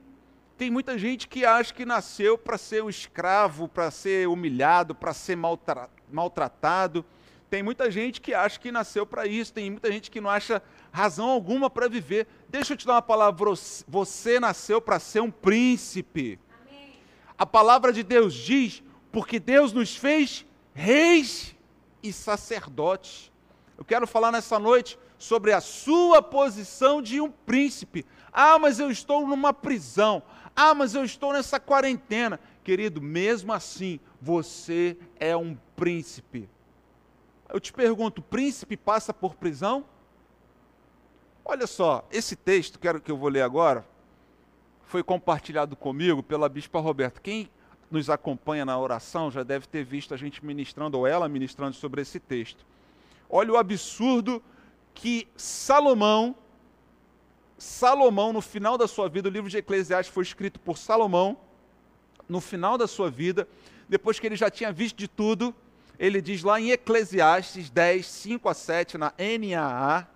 Tem 0.56 0.70
muita 0.70 0.98
gente 1.00 1.28
que 1.28 1.46
acha 1.46 1.74
que 1.74 1.84
nasceu 1.84 2.38
para 2.38 2.60
ser 2.60 2.84
um 2.84 2.90
escravo, 2.90 3.68
para 3.68 3.90
ser 3.90 4.28
humilhado, 4.28 4.94
para 4.94 5.14
ser 5.14 5.36
maltra 5.36 5.90
maltratado. 6.12 7.04
Tem 7.50 7.64
muita 7.64 7.90
gente 7.90 8.22
que 8.22 8.34
acha 8.34 8.60
que 8.60 8.72
nasceu 8.72 9.06
para 9.06 9.26
isso, 9.26 9.54
tem 9.54 9.72
muita 9.72 9.92
gente 9.92 10.12
que 10.12 10.22
não 10.22 10.30
acha 10.30 10.62
razão 10.92 11.30
alguma 11.30 11.70
para 11.70 11.88
viver. 11.88 12.28
Deixa 12.50 12.74
eu 12.74 12.78
te 12.78 12.86
dar 12.86 12.94
uma 12.94 13.02
palavra: 13.02 13.52
você 13.88 14.40
nasceu 14.40 14.80
para 14.80 15.00
ser 15.00 15.22
um 15.22 15.32
príncipe. 15.32 16.40
Amém. 16.68 17.00
A 17.38 17.46
palavra 17.46 17.92
de 17.92 18.04
Deus 18.04 18.34
diz: 18.34 18.84
porque 19.18 19.40
Deus 19.40 19.74
nos 19.74 19.96
fez 19.96 20.46
reis 20.76 21.56
e 22.04 22.14
sacerdotes. 22.14 23.32
Eu 23.76 23.84
quero 23.84 24.06
falar 24.06 24.32
nessa 24.32 24.60
noite 24.60 24.96
sobre 25.18 25.54
a 25.54 25.60
sua 25.60 26.22
posição 26.22 27.02
de 27.02 27.20
um 27.20 27.32
príncipe. 27.32 28.06
Ah, 28.32 28.60
mas 28.60 28.80
eu 28.80 28.92
estou 28.92 29.26
numa 29.26 29.52
prisão. 29.52 30.22
Ah, 30.56 30.76
mas 30.76 30.94
eu 30.94 31.04
estou 31.04 31.34
nessa 31.34 31.60
quarentena. 31.60 32.40
Querido, 32.64 33.02
mesmo 33.02 33.52
assim, 33.52 34.00
você 34.22 34.96
é 35.20 35.36
um 35.36 35.58
príncipe. 35.76 36.48
Eu 37.52 37.60
te 37.60 37.74
pergunto, 37.74 38.22
príncipe 38.22 38.78
passa 38.78 39.12
por 39.12 39.34
prisão? 39.34 39.84
Olha 41.44 41.66
só, 41.66 42.08
esse 42.12 42.36
texto 42.36 42.78
que 43.04 43.10
eu 43.10 43.18
vou 43.18 43.30
ler 43.30 43.42
agora 43.42 43.84
foi 44.84 45.02
compartilhado 45.02 45.76
comigo 45.76 46.22
pela 46.22 46.48
bispa 46.48 46.80
Roberta. 46.80 47.20
Quem 47.20 47.50
nos 47.90 48.10
acompanha 48.10 48.66
na 48.66 48.78
oração 48.78 49.32
já 49.32 49.44
deve 49.44 49.68
ter 49.68 49.84
visto 49.84 50.14
a 50.14 50.18
gente 50.18 50.46
ministrando, 50.46 50.98
ou 50.98 51.08
ela 51.08 51.28
ministrando 51.30 51.76
sobre 51.76 52.02
esse 52.02 52.20
texto. 52.20 52.66
Olha 53.30 53.54
o 53.54 53.58
absurdo 53.58 54.42
que 54.94 55.28
Salomão, 55.36 56.36
Salomão, 57.58 58.34
no 58.34 58.42
final 58.42 58.78
da 58.78 58.88
sua 58.88 59.08
vida, 59.08 59.30
o 59.30 59.32
livro 59.32 59.50
de 59.50 59.58
Eclesiastes 59.58 60.14
foi 60.14 60.24
escrito 60.24 60.60
por 60.60 60.78
Salomão, 60.78 61.38
no 62.28 62.42
final 62.42 62.78
da 62.78 62.88
sua 62.88 63.10
vida, 63.10 63.48
depois 63.88 64.20
que 64.20 64.28
ele 64.28 64.36
já 64.36 64.50
tinha 64.50 64.72
visto 64.72 64.98
de 64.98 65.08
tudo, 65.08 65.56
ele 65.98 66.22
diz 66.22 66.44
lá 66.44 66.60
em 66.60 66.72
Eclesiastes 66.72 67.70
10, 67.70 68.06
5 68.06 68.50
a 68.50 68.54
7, 68.54 68.98
na 68.98 69.14
NAA, 69.18 70.08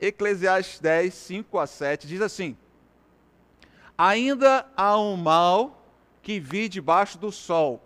Eclesiastes 0.00 0.80
10, 0.80 1.14
5 1.14 1.58
a 1.58 1.66
7, 1.66 2.06
diz 2.06 2.20
assim: 2.20 2.56
Ainda 3.96 4.66
há 4.76 4.98
um 4.98 5.16
mal 5.16 5.75
que 6.26 6.40
vi 6.40 6.68
debaixo 6.68 7.16
do 7.18 7.30
sol. 7.30 7.80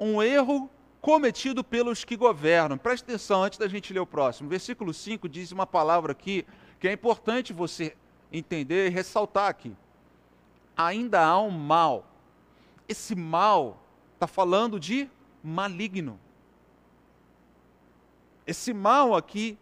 Um 0.00 0.20
erro 0.20 0.68
cometido 1.00 1.62
pelos 1.62 2.02
que 2.02 2.16
governam. 2.16 2.76
Preste 2.76 3.04
atenção 3.04 3.44
antes 3.44 3.60
da 3.60 3.68
gente 3.68 3.92
ler 3.92 4.00
o 4.00 4.06
próximo. 4.06 4.48
Versículo 4.48 4.92
5 4.92 5.28
diz 5.28 5.52
uma 5.52 5.68
palavra 5.68 6.10
aqui 6.10 6.44
que 6.80 6.88
é 6.88 6.92
importante 6.92 7.52
você 7.52 7.96
entender 8.32 8.88
e 8.88 8.90
ressaltar 8.90 9.48
aqui. 9.48 9.72
Ainda 10.76 11.24
há 11.24 11.40
um 11.40 11.52
mal. 11.52 12.10
Esse 12.88 13.14
mal 13.14 13.80
está 14.14 14.26
falando 14.26 14.80
de 14.80 15.08
maligno. 15.40 16.18
Esse 18.44 18.74
mal 18.74 19.14
aqui, 19.14 19.56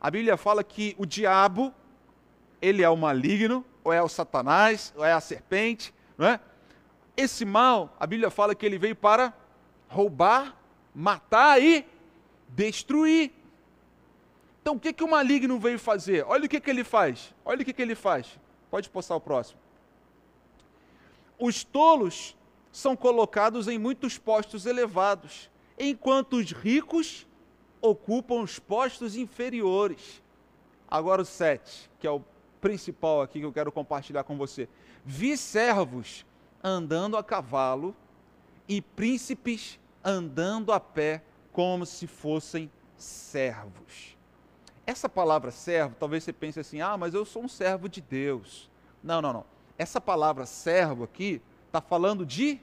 a 0.00 0.10
Bíblia 0.10 0.38
fala 0.38 0.64
que 0.64 0.94
o 0.96 1.04
diabo, 1.04 1.74
ele 2.58 2.82
é 2.82 2.88
o 2.88 2.96
maligno, 2.96 3.62
ou 3.84 3.92
é 3.92 4.02
o 4.02 4.08
Satanás, 4.08 4.94
ou 4.96 5.04
é 5.04 5.12
a 5.12 5.20
serpente, 5.20 5.92
não 6.16 6.26
é? 6.26 6.40
Esse 7.16 7.44
mal, 7.44 7.96
a 7.98 8.06
Bíblia 8.06 8.30
fala 8.30 8.54
que 8.54 8.66
ele 8.66 8.78
veio 8.78 8.94
para 8.94 9.32
roubar, 9.88 10.56
matar 10.94 11.62
e 11.62 11.86
destruir. 12.48 13.32
Então 14.60 14.74
o 14.74 14.80
que, 14.80 14.92
que 14.92 15.04
o 15.04 15.08
maligno 15.08 15.58
veio 15.58 15.78
fazer? 15.78 16.24
Olha 16.26 16.46
o 16.46 16.48
que, 16.48 16.60
que 16.60 16.68
ele 16.68 16.84
faz. 16.84 17.34
Olha 17.44 17.62
o 17.62 17.64
que, 17.64 17.72
que 17.72 17.82
ele 17.82 17.94
faz. 17.94 18.38
Pode 18.70 18.90
postar 18.90 19.16
o 19.16 19.20
próximo. 19.20 19.60
Os 21.38 21.64
tolos 21.64 22.36
são 22.72 22.96
colocados 22.96 23.68
em 23.68 23.78
muitos 23.78 24.18
postos 24.18 24.66
elevados, 24.66 25.50
enquanto 25.78 26.36
os 26.36 26.50
ricos 26.52 27.26
ocupam 27.80 28.42
os 28.42 28.58
postos 28.58 29.16
inferiores. 29.16 30.22
Agora 30.88 31.22
o 31.22 31.24
7, 31.24 31.90
que 31.98 32.06
é 32.06 32.10
o 32.10 32.22
principal 32.60 33.22
aqui 33.22 33.40
que 33.40 33.46
eu 33.46 33.52
quero 33.52 33.72
compartilhar 33.72 34.24
com 34.24 34.36
você. 34.36 34.68
Vi 35.04 35.36
servos 35.36 36.26
andando 36.68 37.16
a 37.16 37.22
cavalo 37.22 37.94
e 38.68 38.82
príncipes 38.82 39.78
andando 40.04 40.72
a 40.72 40.80
pé 40.80 41.22
como 41.52 41.86
se 41.86 42.08
fossem 42.08 42.68
servos. 42.96 44.16
Essa 44.84 45.08
palavra 45.08 45.52
servo, 45.52 45.94
talvez 45.98 46.24
você 46.24 46.32
pense 46.32 46.58
assim: 46.58 46.80
ah, 46.80 46.96
mas 46.96 47.14
eu 47.14 47.24
sou 47.24 47.44
um 47.44 47.48
servo 47.48 47.88
de 47.88 48.00
Deus. 48.00 48.68
Não, 49.02 49.22
não, 49.22 49.32
não. 49.32 49.44
essa 49.78 50.00
palavra 50.00 50.44
servo 50.44 51.04
aqui 51.04 51.40
está 51.66 51.80
falando 51.80 52.26
de 52.26 52.58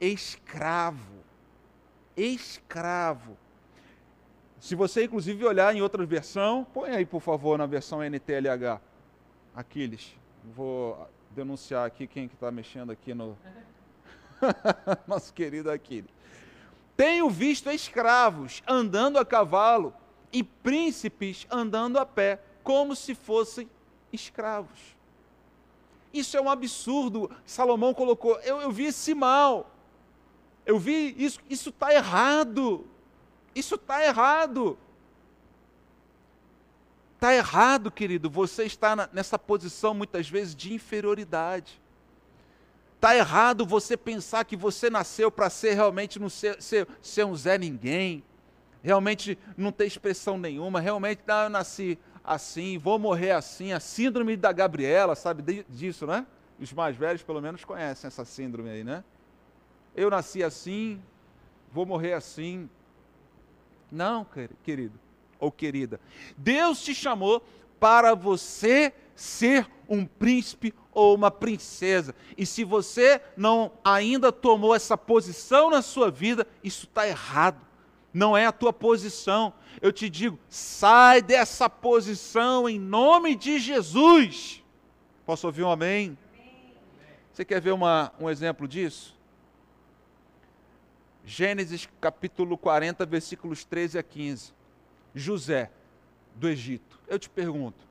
escravo. 0.00 1.18
Escravo. 2.16 3.36
Se 4.60 4.76
você, 4.76 5.04
inclusive, 5.04 5.44
olhar 5.44 5.74
em 5.74 5.82
outra 5.82 6.04
versão, 6.06 6.66
põe 6.72 6.90
aí, 6.90 7.06
por 7.06 7.20
favor, 7.20 7.58
na 7.58 7.66
versão 7.66 8.02
NTLH. 8.02 8.80
Aquiles. 9.54 10.16
Vou 10.44 11.08
denunciar 11.38 11.86
aqui 11.86 12.06
quem 12.06 12.26
que 12.26 12.34
está 12.34 12.50
mexendo 12.50 12.90
aqui 12.90 13.14
no. 13.14 13.38
Nosso 15.06 15.32
querido 15.32 15.70
Aquiles. 15.70 16.10
Tenho 16.96 17.30
visto 17.30 17.70
escravos 17.70 18.60
andando 18.66 19.18
a 19.18 19.24
cavalo 19.24 19.94
e 20.32 20.42
príncipes 20.42 21.46
andando 21.48 21.96
a 21.96 22.04
pé, 22.04 22.40
como 22.64 22.96
se 22.96 23.14
fossem 23.14 23.70
escravos. 24.12 24.96
Isso 26.12 26.36
é 26.36 26.40
um 26.40 26.50
absurdo. 26.50 27.30
Salomão 27.46 27.94
colocou, 27.94 28.36
eu, 28.40 28.60
eu 28.60 28.72
vi 28.72 28.86
esse 28.86 29.14
mal. 29.14 29.70
Eu 30.66 30.78
vi 30.78 31.14
isso, 31.16 31.38
isso 31.48 31.68
está 31.68 31.94
errado. 31.94 32.84
Isso 33.54 33.76
está 33.76 34.04
errado. 34.04 34.76
Está 37.18 37.34
errado, 37.34 37.90
querido, 37.90 38.30
você 38.30 38.62
está 38.62 39.08
nessa 39.12 39.36
posição 39.36 39.92
muitas 39.92 40.30
vezes 40.30 40.54
de 40.54 40.72
inferioridade. 40.72 41.82
Está 42.94 43.16
errado 43.16 43.66
você 43.66 43.96
pensar 43.96 44.44
que 44.44 44.56
você 44.56 44.88
nasceu 44.88 45.28
para 45.28 45.50
ser 45.50 45.74
realmente 45.74 46.20
não 46.20 46.28
ser, 46.28 46.62
ser, 46.62 46.86
ser, 47.02 47.24
um 47.24 47.34
Zé 47.34 47.58
Ninguém, 47.58 48.22
realmente 48.84 49.36
não 49.56 49.72
ter 49.72 49.86
expressão 49.86 50.38
nenhuma, 50.38 50.78
realmente 50.78 51.20
não, 51.26 51.42
eu 51.42 51.50
nasci 51.50 51.98
assim, 52.22 52.78
vou 52.78 53.00
morrer 53.00 53.32
assim, 53.32 53.72
a 53.72 53.80
síndrome 53.80 54.36
da 54.36 54.52
Gabriela, 54.52 55.16
sabe 55.16 55.64
disso, 55.68 56.06
né? 56.06 56.24
Os 56.56 56.72
mais 56.72 56.96
velhos 56.96 57.24
pelo 57.24 57.40
menos 57.40 57.64
conhecem 57.64 58.06
essa 58.06 58.24
síndrome 58.24 58.70
aí, 58.70 58.84
né? 58.84 59.02
Eu 59.92 60.08
nasci 60.08 60.44
assim, 60.44 61.02
vou 61.72 61.84
morrer 61.84 62.12
assim. 62.12 62.70
Não, 63.90 64.24
querido 64.62 65.07
ou 65.38 65.50
querida. 65.50 66.00
Deus 66.36 66.82
te 66.82 66.94
chamou 66.94 67.42
para 67.78 68.14
você 68.14 68.92
ser 69.14 69.68
um 69.88 70.04
príncipe 70.04 70.74
ou 70.92 71.14
uma 71.14 71.30
princesa. 71.30 72.14
E 72.36 72.44
se 72.44 72.64
você 72.64 73.20
não 73.36 73.72
ainda 73.84 74.30
tomou 74.30 74.74
essa 74.74 74.96
posição 74.96 75.70
na 75.70 75.82
sua 75.82 76.10
vida, 76.10 76.46
isso 76.62 76.84
está 76.84 77.06
errado. 77.06 77.66
Não 78.12 78.36
é 78.36 78.46
a 78.46 78.52
tua 78.52 78.72
posição. 78.72 79.52
Eu 79.80 79.92
te 79.92 80.08
digo, 80.08 80.38
sai 80.48 81.22
dessa 81.22 81.68
posição 81.70 82.68
em 82.68 82.78
nome 82.78 83.34
de 83.34 83.58
Jesus. 83.58 84.62
Posso 85.24 85.46
ouvir 85.46 85.62
um 85.62 85.70
amém? 85.70 86.16
Você 87.32 87.44
quer 87.44 87.60
ver 87.60 87.72
uma, 87.72 88.12
um 88.18 88.28
exemplo 88.28 88.66
disso? 88.66 89.16
Gênesis 91.24 91.88
capítulo 92.00 92.56
40, 92.56 93.04
versículos 93.04 93.64
13 93.64 93.98
a 93.98 94.02
15. 94.02 94.57
José, 95.18 95.70
do 96.34 96.48
Egito. 96.48 96.98
Eu 97.06 97.18
te 97.18 97.28
pergunto. 97.28 97.86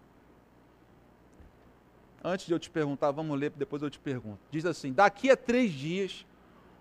Antes 2.23 2.45
de 2.45 2.53
eu 2.53 2.59
te 2.59 2.69
perguntar, 2.69 3.11
vamos 3.11 3.39
ler, 3.39 3.51
depois 3.51 3.81
eu 3.81 3.89
te 3.89 3.99
pergunto. 3.99 4.39
Diz 4.49 4.65
assim: 4.65 4.91
daqui 4.91 5.29
a 5.29 5.37
três 5.37 5.71
dias, 5.71 6.25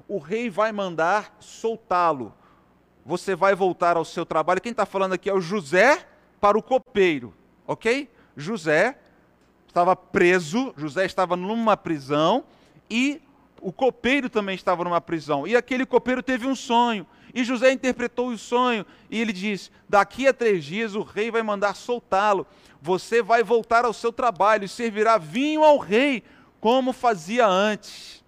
o 0.09 0.19
rei 0.19 0.49
vai 0.49 0.73
mandar 0.73 1.37
soltá-lo. 1.41 2.33
Você 3.05 3.37
vai 3.37 3.55
voltar 3.55 3.97
ao 3.97 4.05
seu 4.05 4.26
trabalho. 4.26 4.61
Quem 4.61 4.73
está 4.73 4.87
falando 4.87 5.12
aqui 5.12 5.31
é 5.31 5.35
o 5.35 5.41
José 5.41 6.07
para 6.41 6.59
o 6.59 6.62
copeiro, 6.62 7.35
ok? 7.67 8.11
José 8.37 8.99
estava 9.69 9.95
preso, 9.95 10.73
José 10.76 11.05
estava 11.05 11.37
numa 11.37 11.76
prisão 11.76 12.45
e 12.91 13.23
o 13.61 13.73
copeiro 13.73 14.29
também 14.29 14.55
estava 14.55 14.85
numa 14.85 15.01
prisão. 15.01 15.47
E 15.47 15.57
aquele 15.57 15.87
copeiro 15.87 16.23
teve 16.23 16.47
um 16.47 16.55
sonho. 16.55 17.07
E 17.35 17.45
José 17.45 17.71
interpretou 17.71 18.29
o 18.29 18.38
sonho 18.38 18.87
e 19.11 19.21
ele 19.21 19.33
diz: 19.33 19.71
Daqui 19.88 20.27
a 20.27 20.33
três 20.33 20.64
dias 20.64 20.95
o 20.95 21.03
rei 21.03 21.31
vai 21.31 21.42
mandar 21.42 21.75
soltá-lo. 21.75 22.47
Você 22.81 23.23
vai 23.23 23.42
voltar 23.42 23.85
ao 23.85 23.92
seu 23.92 24.12
trabalho 24.12 24.64
e 24.64 24.69
servirá 24.69 25.19
vinho 25.19 25.62
ao 25.62 25.79
rei, 25.79 26.23
como 26.61 26.92
fazia 26.92 27.47
antes. 27.47 28.25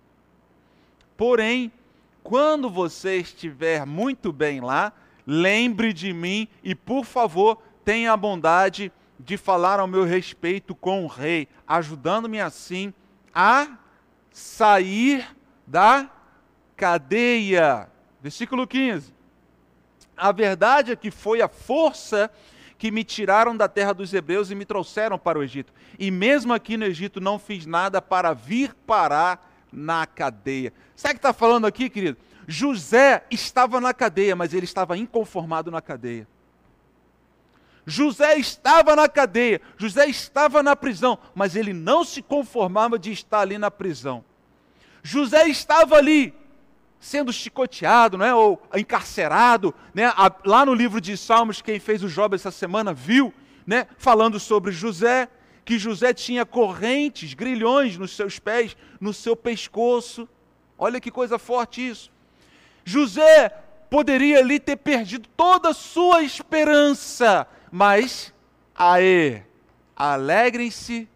Porém, 1.17 1.73
quando 2.23 2.69
você 2.69 3.17
estiver 3.17 3.87
muito 3.87 4.33
bem 4.33 4.61
lá, 4.61 4.93
lembre 5.27 5.93
de 5.93 6.13
mim 6.13 6.47
e, 6.63 6.75
por 6.75 7.05
favor, 7.05 7.63
tenha 7.85 8.13
a 8.13 8.17
bondade 8.17 8.93
de 9.19 9.37
falar 9.37 9.81
ao 9.81 9.87
meu 9.87 10.05
respeito 10.05 10.75
com 10.75 11.05
o 11.05 11.09
rei, 11.09 11.49
ajudando-me 11.67 12.41
assim 12.41 12.93
a 13.35 13.79
sair 14.39 15.27
da 15.67 16.09
cadeia. 16.77 17.89
Versículo 18.23 18.67
15. 18.67 19.13
A 20.17 20.33
verdade 20.33 20.93
é 20.93 20.97
que 20.97 21.11
foi 21.11 21.43
a 21.43 21.49
força 21.49 22.31
que 22.79 22.91
me 22.91 23.03
tiraram 23.03 23.57
da 23.57 23.69
terra 23.69 23.93
dos 23.93 24.15
hebreus 24.15 24.51
e 24.51 24.55
me 24.55 24.65
trouxeram 24.65 25.19
para 25.19 25.39
o 25.39 25.43
Egito. 25.43 25.73
E 25.99 26.11
mesmo 26.11 26.55
aqui 26.55 26.77
no 26.77 26.85
Egito 26.85 27.21
não 27.21 27.39
fiz 27.39 27.67
nada 27.67 28.01
para 28.01 28.33
vir 28.33 28.75
parar 28.87 29.53
na 29.73 30.07
cadeia. 30.07 30.73
Sabe 30.95 31.13
o 31.13 31.15
que 31.17 31.19
está 31.19 31.33
falando 31.33 31.67
aqui, 31.67 31.91
querido? 31.91 32.17
José 32.47 33.25
estava 33.31 33.81
na 33.81 33.93
cadeia, 33.93 34.35
mas 34.35 34.55
ele 34.55 34.65
estava 34.65 34.97
inconformado 34.97 35.71
na 35.71 35.83
cadeia. 35.83 36.27
José 37.85 38.37
estava 38.39 38.95
na 38.95 39.09
cadeia, 39.09 39.61
José 39.77 40.07
estava 40.07 40.63
na 40.63 40.77
prisão, 40.77 41.19
mas 41.35 41.57
ele 41.57 41.73
não 41.73 42.05
se 42.05 42.21
conformava 42.21 42.99
de 42.99 43.11
estar 43.11 43.41
ali 43.41 43.57
na 43.57 43.71
prisão. 43.71 44.25
José 45.03 45.49
estava 45.49 45.97
ali, 45.97 46.35
sendo 47.01 47.33
chicoteado, 47.33 48.19
né, 48.19 48.35
ou 48.35 48.61
encarcerado, 48.75 49.75
né, 49.95 50.13
lá 50.45 50.67
no 50.67 50.75
livro 50.75 51.01
de 51.01 51.17
Salmos, 51.17 51.63
quem 51.63 51.79
fez 51.79 52.03
o 52.03 52.09
Job 52.09 52.35
essa 52.35 52.51
semana 52.51 52.93
viu, 52.93 53.33
né, 53.67 53.87
falando 53.97 54.41
sobre 54.41 54.73
José, 54.73 55.29
que 55.65 55.79
José 55.79 56.15
tinha 56.15 56.47
correntes, 56.47 57.35
grilhões 57.35 57.99
nos 57.99 58.17
seus 58.17 58.39
pés, 58.39 58.75
no 58.99 59.13
seu 59.13 59.37
pescoço. 59.37 60.27
Olha 60.79 60.99
que 60.99 61.11
coisa 61.11 61.39
forte 61.39 61.87
isso. 61.87 62.11
José 62.87 63.51
poderia 63.91 64.39
ali 64.39 64.59
ter 64.59 64.77
perdido 64.77 65.29
toda 65.37 65.69
a 65.69 65.75
sua 65.75 66.23
esperança, 66.23 67.47
mas 67.71 68.33
aê, 68.75 69.43
alegrem-se 69.95 71.07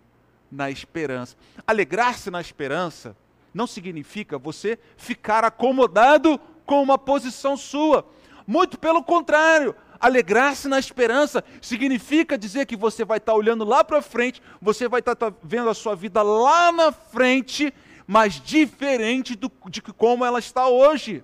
na 0.51 0.71
esperança. 0.71 1.35
Alegrar-se 1.67 2.31
na 2.31 2.43
esperança 2.43 3.17
não 3.53 3.67
significa 3.67 4.39
você 4.39 4.79
ficar 4.97 5.45
acomodado 5.45 6.41
com 6.65 6.83
uma 6.83 6.99
posição 6.99 7.57
sua. 7.57 8.07
Muito 8.47 8.79
pelo 8.79 9.03
contrário, 9.03 9.75
alegrar-se 10.01 10.69
na 10.69 10.79
esperança 10.79 11.45
significa 11.61 12.37
dizer 12.37 12.67
que 12.67 12.77
você 12.77 13.05
vai 13.05 13.19
estar 13.19 13.35
olhando 13.35 13.65
lá 13.65 13.85
para 13.85 14.03
frente, 14.03 14.43
você 14.61 14.89
vai 14.89 15.01
estar 15.01 15.17
vendo 15.43 15.69
a 15.69 15.75
sua 15.75 15.95
vida 15.95 16.23
lá 16.23 16.73
na 16.73 16.91
frente, 16.91 17.73
mas 18.07 18.41
diferente 18.41 19.37
do, 19.37 19.51
de 19.69 19.81
como 19.81 20.25
ela 20.25 20.39
está 20.39 20.67
hoje. 20.67 21.23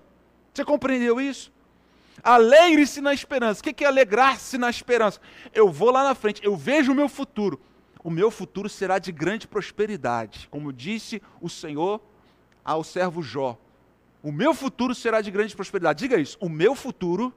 Você 0.53 0.63
compreendeu 0.63 1.19
isso? 1.19 1.51
Alegre-se 2.23 3.01
na 3.01 3.13
esperança. 3.13 3.61
O 3.61 3.63
que 3.63 3.83
é 3.83 3.87
alegrar-se 3.87 4.57
na 4.57 4.69
esperança? 4.69 5.19
Eu 5.53 5.69
vou 5.69 5.91
lá 5.91 6.03
na 6.03 6.15
frente, 6.15 6.43
eu 6.43 6.55
vejo 6.55 6.91
o 6.91 6.95
meu 6.95 7.09
futuro. 7.09 7.59
O 8.03 8.09
meu 8.09 8.31
futuro 8.31 8.69
será 8.69 8.97
de 8.97 9.11
grande 9.11 9.47
prosperidade. 9.47 10.47
Como 10.49 10.71
disse 10.71 11.21
o 11.41 11.49
Senhor 11.49 12.01
ao 12.63 12.83
servo 12.83 13.21
Jó: 13.21 13.57
O 14.23 14.31
meu 14.31 14.53
futuro 14.53 14.93
será 14.93 15.21
de 15.21 15.31
grande 15.31 15.55
prosperidade. 15.55 15.99
Diga 15.99 16.17
isso: 16.17 16.37
o 16.39 16.49
meu 16.49 16.75
futuro 16.75 17.33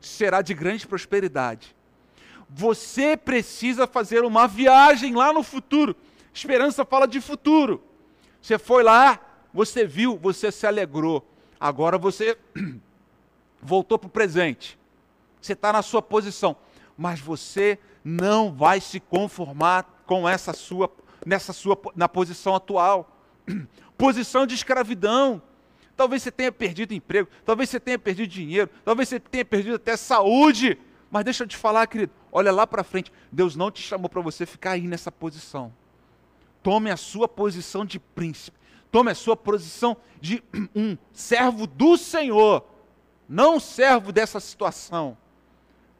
será 0.00 0.42
de 0.42 0.54
grande 0.54 0.86
prosperidade. 0.86 1.74
Você 2.48 3.16
precisa 3.16 3.86
fazer 3.86 4.24
uma 4.24 4.46
viagem 4.46 5.14
lá 5.14 5.32
no 5.32 5.42
futuro. 5.42 5.96
Esperança 6.32 6.84
fala 6.84 7.06
de 7.06 7.20
futuro. 7.20 7.82
Você 8.40 8.58
foi 8.58 8.82
lá, 8.82 9.18
você 9.52 9.86
viu, 9.86 10.18
você 10.18 10.52
se 10.52 10.66
alegrou. 10.66 11.26
Agora 11.58 11.96
você 11.96 12.36
voltou 13.62 13.98
para 13.98 14.08
o 14.08 14.10
presente. 14.10 14.78
Você 15.40 15.54
está 15.54 15.72
na 15.72 15.82
sua 15.82 16.02
posição. 16.02 16.56
Mas 16.96 17.20
você 17.20 17.78
não 18.04 18.52
vai 18.52 18.80
se 18.80 19.00
conformar 19.00 20.02
com 20.06 20.28
essa 20.28 20.52
sua, 20.52 20.92
nessa 21.24 21.52
sua, 21.52 21.80
na 21.96 22.08
posição 22.08 22.54
atual 22.54 23.13
posição 23.96 24.46
de 24.46 24.54
escravidão. 24.54 25.42
Talvez 25.96 26.22
você 26.22 26.30
tenha 26.30 26.50
perdido 26.50 26.92
emprego, 26.92 27.28
talvez 27.44 27.70
você 27.70 27.78
tenha 27.78 27.98
perdido 27.98 28.28
dinheiro, 28.28 28.68
talvez 28.84 29.08
você 29.08 29.20
tenha 29.20 29.44
perdido 29.44 29.76
até 29.76 29.96
saúde. 29.96 30.76
Mas 31.10 31.24
deixa 31.24 31.44
eu 31.44 31.48
te 31.48 31.56
falar, 31.56 31.86
querido, 31.86 32.12
olha 32.32 32.50
lá 32.50 32.66
para 32.66 32.82
frente. 32.82 33.12
Deus 33.30 33.54
não 33.54 33.70
te 33.70 33.80
chamou 33.80 34.08
para 34.08 34.20
você 34.20 34.44
ficar 34.44 34.72
aí 34.72 34.88
nessa 34.88 35.12
posição. 35.12 35.72
Tome 36.62 36.90
a 36.90 36.96
sua 36.96 37.28
posição 37.28 37.84
de 37.84 38.00
príncipe. 38.00 38.58
Tome 38.90 39.10
a 39.10 39.14
sua 39.14 39.36
posição 39.36 39.96
de 40.20 40.42
um 40.74 40.96
servo 41.12 41.66
do 41.66 41.96
Senhor, 41.96 42.64
não 43.28 43.60
servo 43.60 44.12
dessa 44.12 44.40
situação. 44.40 45.16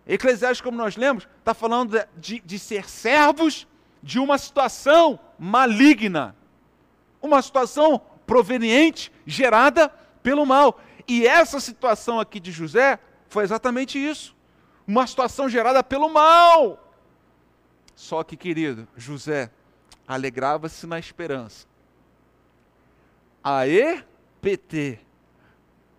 Eclesiastes, 0.07 0.61
como 0.61 0.77
nós 0.77 0.97
lemos, 0.97 1.27
está 1.39 1.55
falando 1.55 1.99
de, 2.17 2.41
de 2.41 2.59
ser 2.59 2.89
servos 2.89 3.67
de 4.03 4.19
uma 4.19 4.37
situação 4.39 5.19
maligna. 5.39 6.37
Uma 7.25 7.41
situação 7.41 8.01
proveniente, 8.27 9.11
gerada 9.27 9.89
pelo 10.23 10.45
mal. 10.45 10.79
E 11.09 11.27
essa 11.27 11.59
situação 11.59 12.21
aqui 12.21 12.39
de 12.39 12.53
José 12.53 12.99
foi 13.29 13.45
exatamente 13.45 13.99
isso. 13.99 14.37
Uma 14.87 15.07
situação 15.07 15.49
gerada 15.49 15.83
pelo 15.83 16.11
mal. 16.11 16.93
Só 17.95 18.23
que, 18.23 18.37
querido, 18.37 18.87
José 18.95 19.51
alegrava-se 20.07 20.87
na 20.87 20.99
esperança. 20.99 21.67
Aê, 23.43 24.05
PT. 24.43 25.01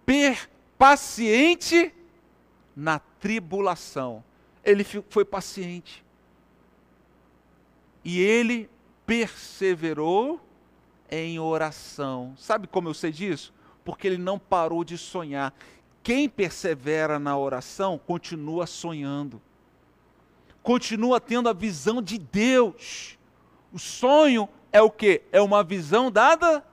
Per 0.05 0.49
paciente 0.77 1.91
na 2.75 2.99
tribulação. 2.99 4.23
Ele 4.63 4.83
foi 4.83 5.25
paciente. 5.25 6.05
E 8.03 8.19
ele 8.19 8.69
perseverou 9.05 10.39
em 11.09 11.39
oração. 11.39 12.33
Sabe 12.37 12.67
como 12.67 12.89
eu 12.89 12.93
sei 12.93 13.11
disso? 13.11 13.53
Porque 13.83 14.07
ele 14.07 14.17
não 14.17 14.39
parou 14.39 14.83
de 14.83 14.97
sonhar. 14.97 15.53
Quem 16.03 16.29
persevera 16.29 17.17
na 17.17 17.37
oração 17.37 17.97
continua 17.97 18.67
sonhando, 18.67 19.41
continua 20.61 21.19
tendo 21.19 21.49
a 21.49 21.53
visão 21.53 22.01
de 22.01 22.17
Deus. 22.17 23.17
O 23.73 23.79
sonho 23.79 24.47
é 24.71 24.81
o 24.81 24.89
que? 24.89 25.23
É 25.31 25.41
uma 25.41 25.63
visão 25.63 26.11
dada 26.11 26.63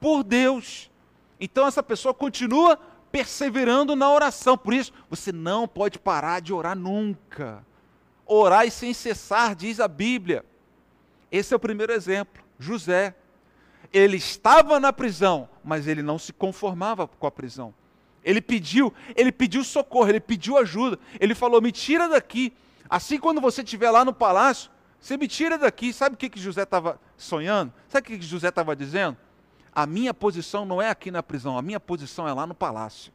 por 0.00 0.22
Deus. 0.22 0.90
Então 1.40 1.66
essa 1.66 1.82
pessoa 1.82 2.14
continua 2.14 2.78
perseverando 3.10 3.96
na 3.96 4.10
oração. 4.10 4.58
Por 4.58 4.74
isso, 4.74 4.92
você 5.08 5.32
não 5.32 5.66
pode 5.66 5.98
parar 5.98 6.40
de 6.40 6.52
orar 6.52 6.76
nunca. 6.76 7.64
Orar 8.26 8.70
sem 8.70 8.92
cessar, 8.92 9.54
diz 9.54 9.80
a 9.80 9.88
Bíblia. 9.88 10.44
Esse 11.30 11.54
é 11.54 11.56
o 11.56 11.60
primeiro 11.60 11.92
exemplo. 11.92 12.42
José. 12.58 13.14
Ele 13.92 14.16
estava 14.16 14.78
na 14.80 14.92
prisão, 14.92 15.48
mas 15.64 15.86
ele 15.86 16.02
não 16.02 16.18
se 16.18 16.32
conformava 16.32 17.06
com 17.06 17.26
a 17.26 17.30
prisão. 17.30 17.74
Ele 18.24 18.40
pediu, 18.40 18.92
ele 19.14 19.30
pediu 19.30 19.62
socorro, 19.62 20.08
ele 20.08 20.20
pediu 20.20 20.58
ajuda. 20.58 20.98
Ele 21.20 21.34
falou: 21.34 21.62
"Me 21.62 21.70
tira 21.70 22.08
daqui". 22.08 22.52
Assim 22.88 23.18
quando 23.18 23.40
você 23.40 23.62
estiver 23.62 23.90
lá 23.90 24.04
no 24.04 24.12
palácio, 24.12 24.70
você 25.00 25.16
me 25.16 25.28
tira 25.28 25.56
daqui. 25.56 25.92
Sabe 25.92 26.14
o 26.14 26.18
que 26.18 26.28
que 26.28 26.40
José 26.40 26.62
estava 26.62 27.00
sonhando? 27.16 27.72
Sabe 27.88 28.06
o 28.06 28.10
que 28.10 28.18
que 28.18 28.26
José 28.26 28.48
estava 28.48 28.74
dizendo? 28.74 29.16
A 29.72 29.86
minha 29.86 30.14
posição 30.14 30.64
não 30.64 30.80
é 30.80 30.88
aqui 30.88 31.10
na 31.10 31.22
prisão, 31.22 31.58
a 31.58 31.62
minha 31.62 31.78
posição 31.78 32.26
é 32.26 32.32
lá 32.32 32.46
no 32.46 32.54
palácio. 32.54 33.12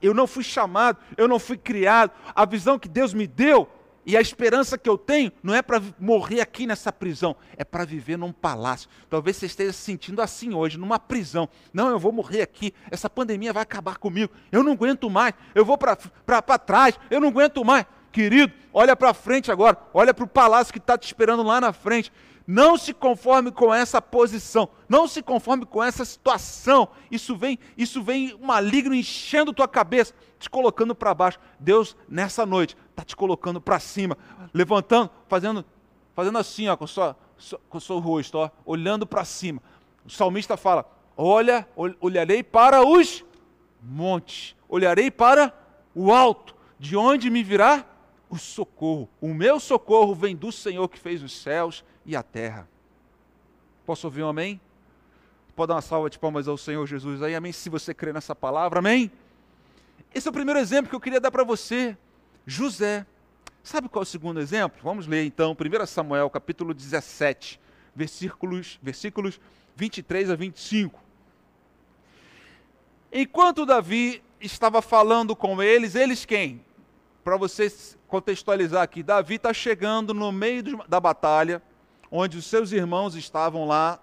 Eu 0.00 0.12
não 0.12 0.26
fui 0.26 0.44
chamado, 0.44 0.98
eu 1.16 1.26
não 1.26 1.38
fui 1.38 1.56
criado. 1.56 2.12
A 2.34 2.44
visão 2.44 2.78
que 2.78 2.88
Deus 2.88 3.14
me 3.14 3.26
deu 3.26 3.68
e 4.04 4.16
a 4.16 4.20
esperança 4.20 4.76
que 4.76 4.88
eu 4.88 4.98
tenho 4.98 5.30
não 5.42 5.54
é 5.54 5.62
para 5.62 5.80
morrer 5.98 6.40
aqui 6.40 6.66
nessa 6.66 6.92
prisão, 6.92 7.36
é 7.56 7.64
para 7.64 7.84
viver 7.84 8.16
num 8.16 8.32
palácio. 8.32 8.88
Talvez 9.08 9.36
você 9.36 9.46
esteja 9.46 9.72
se 9.72 9.80
sentindo 9.80 10.20
assim 10.20 10.52
hoje, 10.52 10.78
numa 10.78 10.98
prisão. 10.98 11.48
Não, 11.72 11.88
eu 11.88 11.98
vou 11.98 12.12
morrer 12.12 12.42
aqui, 12.42 12.74
essa 12.90 13.08
pandemia 13.08 13.52
vai 13.52 13.62
acabar 13.62 13.98
comigo. 13.98 14.32
Eu 14.50 14.62
não 14.62 14.72
aguento 14.72 15.08
mais, 15.08 15.34
eu 15.54 15.64
vou 15.64 15.78
para 15.78 16.58
trás, 16.58 16.98
eu 17.10 17.20
não 17.20 17.28
aguento 17.28 17.64
mais. 17.64 17.86
Querido, 18.10 18.52
olha 18.74 18.94
para 18.94 19.14
frente 19.14 19.50
agora, 19.50 19.78
olha 19.94 20.12
para 20.12 20.24
o 20.24 20.28
palácio 20.28 20.72
que 20.72 20.78
está 20.78 20.98
te 20.98 21.06
esperando 21.06 21.42
lá 21.42 21.60
na 21.60 21.72
frente. 21.72 22.12
Não 22.46 22.76
se 22.76 22.92
conforme 22.92 23.52
com 23.52 23.72
essa 23.72 24.02
posição, 24.02 24.68
não 24.88 25.06
se 25.06 25.22
conforme 25.22 25.64
com 25.64 25.82
essa 25.82 26.04
situação. 26.04 26.88
Isso 27.10 27.36
vem, 27.36 27.58
isso 27.76 28.02
vem 28.02 28.36
maligno 28.40 28.94
enchendo 28.94 29.52
tua 29.52 29.68
cabeça, 29.68 30.14
te 30.38 30.50
colocando 30.50 30.94
para 30.94 31.14
baixo. 31.14 31.38
Deus 31.58 31.96
nessa 32.08 32.44
noite 32.44 32.76
está 32.90 33.04
te 33.04 33.14
colocando 33.14 33.60
para 33.60 33.78
cima, 33.78 34.18
levantando, 34.52 35.10
fazendo, 35.28 35.64
fazendo 36.14 36.38
assim, 36.38 36.68
ó, 36.68 36.76
com 36.76 36.86
sua, 36.86 37.16
com 37.68 37.78
o 37.78 37.80
seu 37.80 37.98
rosto, 37.98 38.38
ó, 38.38 38.50
olhando 38.64 39.06
para 39.06 39.24
cima. 39.24 39.62
O 40.04 40.10
salmista 40.10 40.56
fala: 40.56 40.84
Olha, 41.16 41.68
olharei 42.00 42.42
para 42.42 42.84
os 42.86 43.24
montes, 43.80 44.56
olharei 44.68 45.10
para 45.10 45.54
o 45.94 46.12
alto, 46.12 46.54
de 46.78 46.96
onde 46.96 47.30
me 47.30 47.42
virá 47.42 47.84
o 48.28 48.38
socorro. 48.38 49.08
O 49.20 49.28
meu 49.28 49.60
socorro 49.60 50.14
vem 50.14 50.34
do 50.34 50.50
Senhor 50.50 50.88
que 50.88 50.98
fez 50.98 51.22
os 51.22 51.32
céus 51.32 51.84
e 52.04 52.16
a 52.16 52.22
terra. 52.22 52.68
Posso 53.84 54.06
ouvir 54.06 54.22
um 54.22 54.28
amém? 54.28 54.60
Pode 55.54 55.68
dar 55.68 55.74
uma 55.74 55.82
salva 55.82 56.08
de 56.08 56.18
palmas 56.18 56.48
ao 56.48 56.56
Senhor 56.56 56.86
Jesus 56.86 57.22
aí, 57.22 57.34
amém? 57.34 57.52
Se 57.52 57.68
você 57.68 57.92
crê 57.92 58.12
nessa 58.12 58.34
palavra, 58.34 58.78
amém? 58.78 59.10
Esse 60.14 60.26
é 60.28 60.30
o 60.30 60.34
primeiro 60.34 60.58
exemplo 60.58 60.88
que 60.88 60.96
eu 60.96 61.00
queria 61.00 61.20
dar 61.20 61.30
para 61.30 61.44
você. 61.44 61.96
José. 62.46 63.06
Sabe 63.62 63.88
qual 63.88 64.02
é 64.02 64.04
o 64.04 64.06
segundo 64.06 64.40
exemplo? 64.40 64.80
Vamos 64.82 65.06
ler 65.06 65.24
então, 65.24 65.52
1 65.52 65.86
Samuel, 65.86 66.28
capítulo 66.28 66.74
17, 66.74 67.60
versículos, 67.94 68.78
versículos 68.82 69.40
23 69.76 70.30
a 70.30 70.34
25. 70.34 71.00
Enquanto 73.12 73.64
Davi 73.64 74.22
estava 74.40 74.82
falando 74.82 75.36
com 75.36 75.62
eles, 75.62 75.94
eles 75.94 76.24
quem? 76.24 76.64
Para 77.22 77.36
vocês 77.36 77.96
contextualizar 78.08 78.82
aqui, 78.82 79.02
Davi 79.02 79.36
está 79.36 79.52
chegando 79.52 80.12
no 80.12 80.32
meio 80.32 80.62
da 80.88 80.98
batalha, 80.98 81.62
onde 82.14 82.36
os 82.36 82.44
seus 82.44 82.72
irmãos 82.72 83.14
estavam 83.16 83.66
lá 83.66 83.98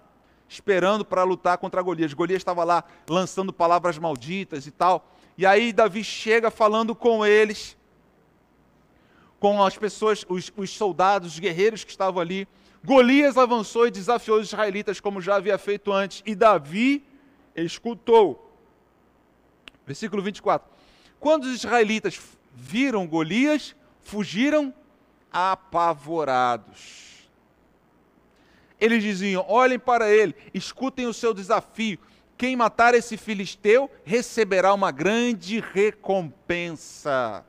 esperando 0.48 1.04
para 1.04 1.22
lutar 1.22 1.56
contra 1.58 1.80
Golias. 1.80 2.12
Golias 2.12 2.40
estava 2.40 2.64
lá 2.64 2.82
lançando 3.08 3.52
palavras 3.52 3.96
malditas 3.96 4.66
e 4.66 4.72
tal. 4.72 5.08
E 5.38 5.46
aí 5.46 5.72
Davi 5.72 6.02
chega 6.02 6.50
falando 6.50 6.92
com 6.92 7.24
eles, 7.24 7.78
com 9.38 9.62
as 9.62 9.78
pessoas, 9.78 10.26
os, 10.28 10.52
os 10.56 10.70
soldados, 10.70 11.34
os 11.34 11.38
guerreiros 11.38 11.84
que 11.84 11.90
estavam 11.92 12.20
ali. 12.20 12.48
Golias 12.84 13.38
avançou 13.38 13.86
e 13.86 13.92
desafiou 13.92 14.40
os 14.40 14.48
israelitas 14.48 14.98
como 14.98 15.20
já 15.20 15.36
havia 15.36 15.56
feito 15.56 15.92
antes, 15.92 16.20
e 16.26 16.34
Davi 16.34 17.04
escutou. 17.54 18.52
Versículo 19.86 20.20
24. 20.20 20.68
Quando 21.20 21.44
os 21.44 21.54
israelitas 21.54 22.20
viram 22.52 23.06
Golias, 23.06 23.76
fugiram 24.00 24.74
apavorados. 25.32 27.09
Eles 28.80 29.02
diziam: 29.02 29.44
olhem 29.46 29.78
para 29.78 30.10
ele, 30.10 30.34
escutem 30.54 31.06
o 31.06 31.14
seu 31.14 31.34
desafio. 31.34 31.98
Quem 32.36 32.56
matar 32.56 32.94
esse 32.94 33.16
filisteu 33.18 33.90
receberá 34.02 34.72
uma 34.72 34.90
grande 34.90 35.60
recompensa. 35.60 37.44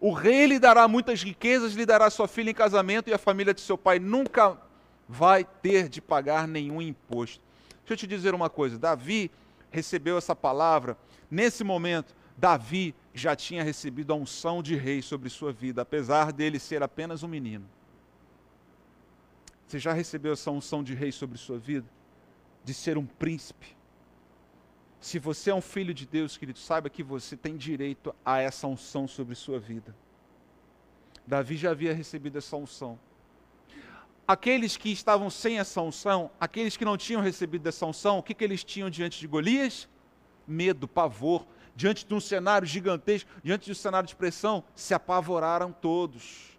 O 0.00 0.12
rei 0.12 0.46
lhe 0.46 0.58
dará 0.58 0.88
muitas 0.88 1.22
riquezas, 1.22 1.74
lhe 1.74 1.84
dará 1.84 2.08
sua 2.08 2.26
filha 2.26 2.50
em 2.50 2.54
casamento 2.54 3.10
e 3.10 3.12
a 3.12 3.18
família 3.18 3.52
de 3.52 3.60
seu 3.60 3.76
pai 3.76 3.98
nunca 3.98 4.56
vai 5.08 5.44
ter 5.44 5.88
de 5.88 6.00
pagar 6.00 6.48
nenhum 6.48 6.80
imposto. 6.80 7.42
Deixa 7.80 7.92
eu 7.92 7.96
te 7.96 8.06
dizer 8.06 8.34
uma 8.34 8.48
coisa: 8.48 8.78
Davi 8.78 9.30
recebeu 9.70 10.16
essa 10.16 10.34
palavra. 10.34 10.96
Nesse 11.30 11.62
momento, 11.62 12.14
Davi 12.36 12.94
já 13.12 13.34
tinha 13.34 13.62
recebido 13.62 14.12
a 14.12 14.16
unção 14.16 14.62
de 14.62 14.76
rei 14.76 15.02
sobre 15.02 15.28
sua 15.28 15.52
vida, 15.52 15.82
apesar 15.82 16.32
dele 16.32 16.58
ser 16.58 16.82
apenas 16.82 17.22
um 17.22 17.28
menino. 17.28 17.68
Você 19.68 19.78
já 19.78 19.92
recebeu 19.92 20.32
essa 20.32 20.50
unção 20.50 20.82
de 20.82 20.94
rei 20.94 21.12
sobre 21.12 21.36
sua 21.36 21.58
vida? 21.58 21.86
De 22.64 22.72
ser 22.72 22.96
um 22.96 23.04
príncipe? 23.04 23.76
Se 24.98 25.18
você 25.18 25.50
é 25.50 25.54
um 25.54 25.60
filho 25.60 25.92
de 25.92 26.06
Deus, 26.06 26.38
querido, 26.38 26.58
saiba 26.58 26.88
que 26.88 27.02
você 27.02 27.36
tem 27.36 27.54
direito 27.54 28.14
a 28.24 28.40
essa 28.40 28.66
unção 28.66 29.06
sobre 29.06 29.34
sua 29.34 29.60
vida. 29.60 29.94
Davi 31.26 31.58
já 31.58 31.70
havia 31.72 31.92
recebido 31.92 32.38
essa 32.38 32.56
unção. 32.56 32.98
Aqueles 34.26 34.78
que 34.78 34.90
estavam 34.90 35.28
sem 35.28 35.58
essa 35.58 35.82
unção, 35.82 36.30
aqueles 36.40 36.74
que 36.74 36.84
não 36.84 36.96
tinham 36.96 37.20
recebido 37.20 37.68
essa 37.68 37.84
unção, 37.84 38.18
o 38.18 38.22
que, 38.22 38.32
que 38.32 38.44
eles 38.44 38.64
tinham 38.64 38.88
diante 38.88 39.20
de 39.20 39.26
Golias? 39.26 39.86
Medo, 40.46 40.88
pavor. 40.88 41.46
Diante 41.76 42.06
de 42.06 42.14
um 42.14 42.20
cenário 42.20 42.66
gigantesco, 42.66 43.30
diante 43.44 43.66
de 43.66 43.72
um 43.72 43.74
cenário 43.74 44.08
de 44.08 44.16
pressão, 44.16 44.64
se 44.74 44.94
apavoraram 44.94 45.72
todos. 45.72 46.57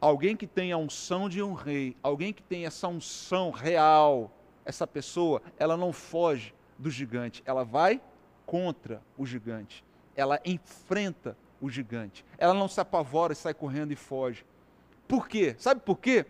Alguém 0.00 0.34
que 0.34 0.46
tem 0.46 0.72
a 0.72 0.78
unção 0.78 1.28
de 1.28 1.42
um 1.42 1.52
rei, 1.52 1.94
alguém 2.02 2.32
que 2.32 2.42
tem 2.42 2.64
essa 2.64 2.88
unção 2.88 3.50
real, 3.50 4.32
essa 4.64 4.86
pessoa, 4.86 5.42
ela 5.58 5.76
não 5.76 5.92
foge 5.92 6.54
do 6.78 6.90
gigante, 6.90 7.42
ela 7.44 7.64
vai 7.64 8.00
contra 8.46 9.02
o 9.18 9.26
gigante, 9.26 9.84
ela 10.16 10.40
enfrenta 10.44 11.36
o 11.60 11.68
gigante, 11.68 12.24
ela 12.38 12.54
não 12.54 12.66
se 12.66 12.80
apavora 12.80 13.34
e 13.34 13.36
sai 13.36 13.52
correndo 13.52 13.92
e 13.92 13.96
foge. 13.96 14.44
Por 15.06 15.28
quê? 15.28 15.54
Sabe 15.58 15.80
por 15.80 15.98
quê? 15.98 16.24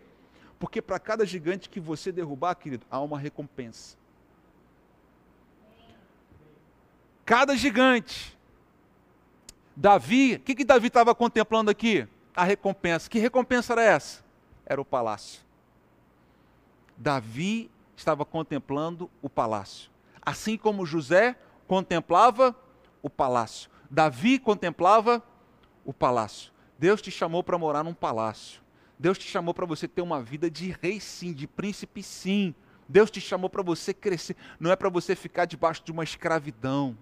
Porque 0.58 0.82
para 0.82 0.98
cada 0.98 1.24
gigante 1.24 1.68
que 1.68 1.78
você 1.78 2.10
derrubar, 2.10 2.54
querido, 2.56 2.84
há 2.90 3.00
uma 3.00 3.18
recompensa. 3.18 3.96
Cada 7.24 7.56
gigante. 7.56 8.36
Davi, 9.76 10.34
o 10.34 10.40
que, 10.40 10.54
que 10.54 10.64
Davi 10.64 10.88
estava 10.88 11.14
contemplando 11.14 11.70
aqui? 11.70 12.08
A 12.34 12.44
recompensa. 12.44 13.08
Que 13.08 13.18
recompensa 13.18 13.72
era 13.72 13.82
essa? 13.82 14.24
Era 14.66 14.80
o 14.80 14.84
palácio. 14.84 15.40
Davi 16.96 17.70
estava 17.96 18.24
contemplando 18.24 19.10
o 19.22 19.28
palácio. 19.28 19.90
Assim 20.22 20.56
como 20.56 20.86
José 20.86 21.36
contemplava 21.66 22.54
o 23.02 23.08
palácio. 23.08 23.70
Davi 23.90 24.38
contemplava 24.38 25.22
o 25.84 25.92
palácio. 25.92 26.52
Deus 26.78 27.02
te 27.02 27.10
chamou 27.10 27.42
para 27.42 27.58
morar 27.58 27.82
num 27.82 27.94
palácio. 27.94 28.60
Deus 28.98 29.18
te 29.18 29.26
chamou 29.26 29.54
para 29.54 29.64
você 29.66 29.88
ter 29.88 30.02
uma 30.02 30.22
vida 30.22 30.50
de 30.50 30.76
rei, 30.82 31.00
sim, 31.00 31.32
de 31.32 31.46
príncipe, 31.46 32.02
sim. 32.02 32.54
Deus 32.86 33.10
te 33.10 33.20
chamou 33.20 33.48
para 33.48 33.62
você 33.62 33.94
crescer, 33.94 34.36
não 34.58 34.70
é 34.70 34.76
para 34.76 34.88
você 34.88 35.14
ficar 35.14 35.44
debaixo 35.44 35.82
de 35.84 35.92
uma 35.92 36.04
escravidão. 36.04 36.96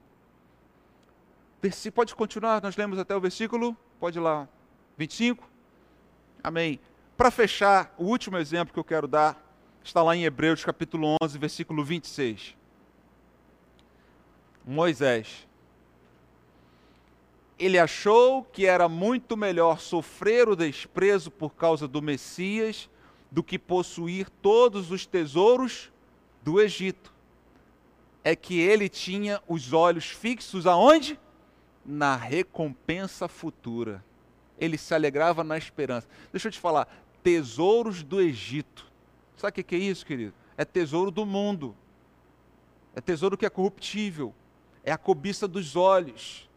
Pode 1.94 2.14
continuar, 2.14 2.62
nós 2.62 2.76
lemos 2.76 2.98
até 2.98 3.16
o 3.16 3.20
versículo, 3.20 3.76
pode 3.98 4.18
ir 4.18 4.20
lá, 4.20 4.46
25. 4.98 5.48
Amém. 6.42 6.80
Para 7.16 7.30
fechar, 7.30 7.94
o 7.96 8.04
último 8.04 8.36
exemplo 8.36 8.74
que 8.74 8.80
eu 8.80 8.84
quero 8.84 9.06
dar 9.06 9.40
está 9.82 10.02
lá 10.02 10.16
em 10.16 10.24
Hebreus 10.24 10.64
capítulo 10.64 11.14
11, 11.22 11.38
versículo 11.38 11.84
26. 11.84 12.56
Moisés. 14.66 15.46
Ele 17.56 17.78
achou 17.78 18.42
que 18.42 18.66
era 18.66 18.88
muito 18.88 19.36
melhor 19.36 19.78
sofrer 19.78 20.48
o 20.48 20.56
desprezo 20.56 21.30
por 21.30 21.54
causa 21.54 21.86
do 21.86 22.02
Messias 22.02 22.90
do 23.30 23.42
que 23.42 23.58
possuir 23.58 24.28
todos 24.42 24.90
os 24.90 25.06
tesouros 25.06 25.92
do 26.42 26.60
Egito. 26.60 27.14
É 28.24 28.34
que 28.34 28.58
ele 28.58 28.88
tinha 28.88 29.40
os 29.46 29.72
olhos 29.72 30.06
fixos 30.06 30.66
aonde? 30.66 31.18
Na 31.84 32.16
recompensa 32.16 33.28
futura. 33.28 34.04
Ele 34.58 34.76
se 34.76 34.94
alegrava 34.94 35.44
na 35.44 35.56
esperança. 35.56 36.06
Deixa 36.32 36.48
eu 36.48 36.52
te 36.52 36.58
falar, 36.58 36.88
tesouros 37.22 38.02
do 38.02 38.20
Egito. 38.20 38.90
Sabe 39.36 39.60
o 39.60 39.64
que 39.64 39.74
é 39.74 39.78
isso, 39.78 40.04
querido? 40.04 40.34
É 40.56 40.64
tesouro 40.64 41.10
do 41.10 41.24
mundo. 41.24 41.76
É 42.94 43.00
tesouro 43.00 43.36
que 43.36 43.46
é 43.46 43.50
corruptível. 43.50 44.34
É 44.82 44.90
a 44.90 44.98
cobiça 44.98 45.46
dos 45.46 45.76
olhos. 45.76 46.48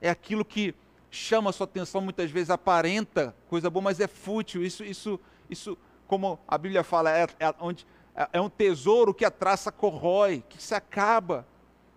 É 0.00 0.08
aquilo 0.08 0.44
que 0.44 0.74
chama 1.10 1.50
a 1.50 1.52
sua 1.52 1.64
atenção, 1.64 2.00
muitas 2.00 2.30
vezes 2.30 2.50
aparenta 2.50 3.34
coisa 3.48 3.70
boa, 3.70 3.82
mas 3.82 3.98
é 3.98 4.06
fútil. 4.06 4.64
Isso, 4.64 4.84
isso, 4.84 5.18
isso 5.48 5.76
como 6.06 6.38
a 6.46 6.56
Bíblia 6.56 6.84
fala, 6.84 7.10
é, 7.10 7.26
é, 7.40 7.54
onde, 7.60 7.86
é, 8.14 8.28
é 8.34 8.40
um 8.40 8.48
tesouro 8.48 9.14
que 9.14 9.24
a 9.24 9.30
traça 9.30 9.72
corrói, 9.72 10.42
que 10.48 10.62
se 10.62 10.74
acaba. 10.74 11.46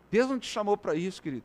Deus 0.09 0.29
não 0.29 0.39
te 0.39 0.47
chamou 0.47 0.75
para 0.75 0.95
isso, 0.95 1.21
querido. 1.21 1.43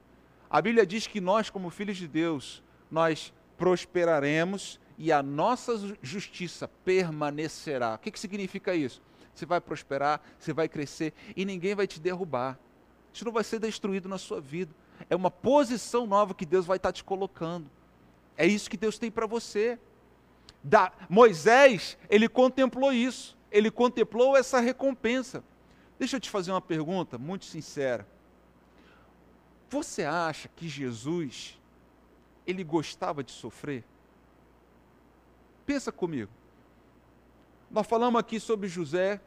A 0.49 0.61
Bíblia 0.61 0.87
diz 0.87 1.07
que 1.07 1.21
nós, 1.21 1.51
como 1.51 1.71
filhos 1.71 1.97
de 1.97 2.09
Deus, 2.09 2.63
nós 2.91 3.33
prosperaremos 3.57 4.81
e 4.99 5.12
a 5.12 5.23
nossa 5.23 5.97
justiça 6.03 6.69
permanecerá. 6.85 7.95
O 7.95 7.99
que, 7.99 8.11
que 8.11 8.21
significa 8.21 8.75
isso? 8.75 9.03
Você 9.35 9.45
vai 9.45 9.61
prosperar, 9.61 10.21
você 10.38 10.53
vai 10.53 10.69
crescer 10.69 11.12
e 11.37 11.45
ninguém 11.45 11.75
vai 11.75 11.87
te 11.87 12.01
derrubar. 12.01 12.59
Isso 13.12 13.25
não 13.25 13.33
vai 13.33 13.45
ser 13.45 13.59
destruído 13.59 14.09
na 14.09 14.19
sua 14.19 14.40
vida. 14.40 14.75
É 15.11 15.16
uma 15.16 15.31
posição 15.31 16.07
nova 16.07 16.35
que 16.35 16.47
Deus 16.47 16.64
vai 16.64 16.79
estar 16.79 16.92
te 16.92 17.05
colocando. 17.05 17.71
É 18.37 18.47
isso 18.47 18.71
que 18.71 18.77
Deus 18.77 18.99
tem 18.99 19.11
para 19.11 19.27
você. 19.27 19.79
Da, 20.62 20.92
Moisés, 21.09 21.99
ele 22.09 22.29
contemplou 22.29 22.92
isso. 22.92 23.37
Ele 23.51 23.71
contemplou 23.71 24.37
essa 24.37 24.59
recompensa. 24.61 25.45
Deixa 25.99 26.16
eu 26.16 26.21
te 26.21 26.31
fazer 26.31 26.51
uma 26.51 26.61
pergunta 26.61 27.19
muito 27.19 27.45
sincera. 27.45 28.07
Você 29.71 30.05
acha 30.05 30.49
que 30.49 30.69
Jesus 30.69 31.59
ele 32.47 32.63
gostava 32.65 33.23
de 33.23 33.33
sofrer? 33.33 33.85
Pensa 35.65 35.91
comigo. 35.91 36.31
Nós 37.71 37.87
falamos 37.87 38.19
aqui 38.19 38.39
sobre 38.39 38.69
José. 38.69 39.21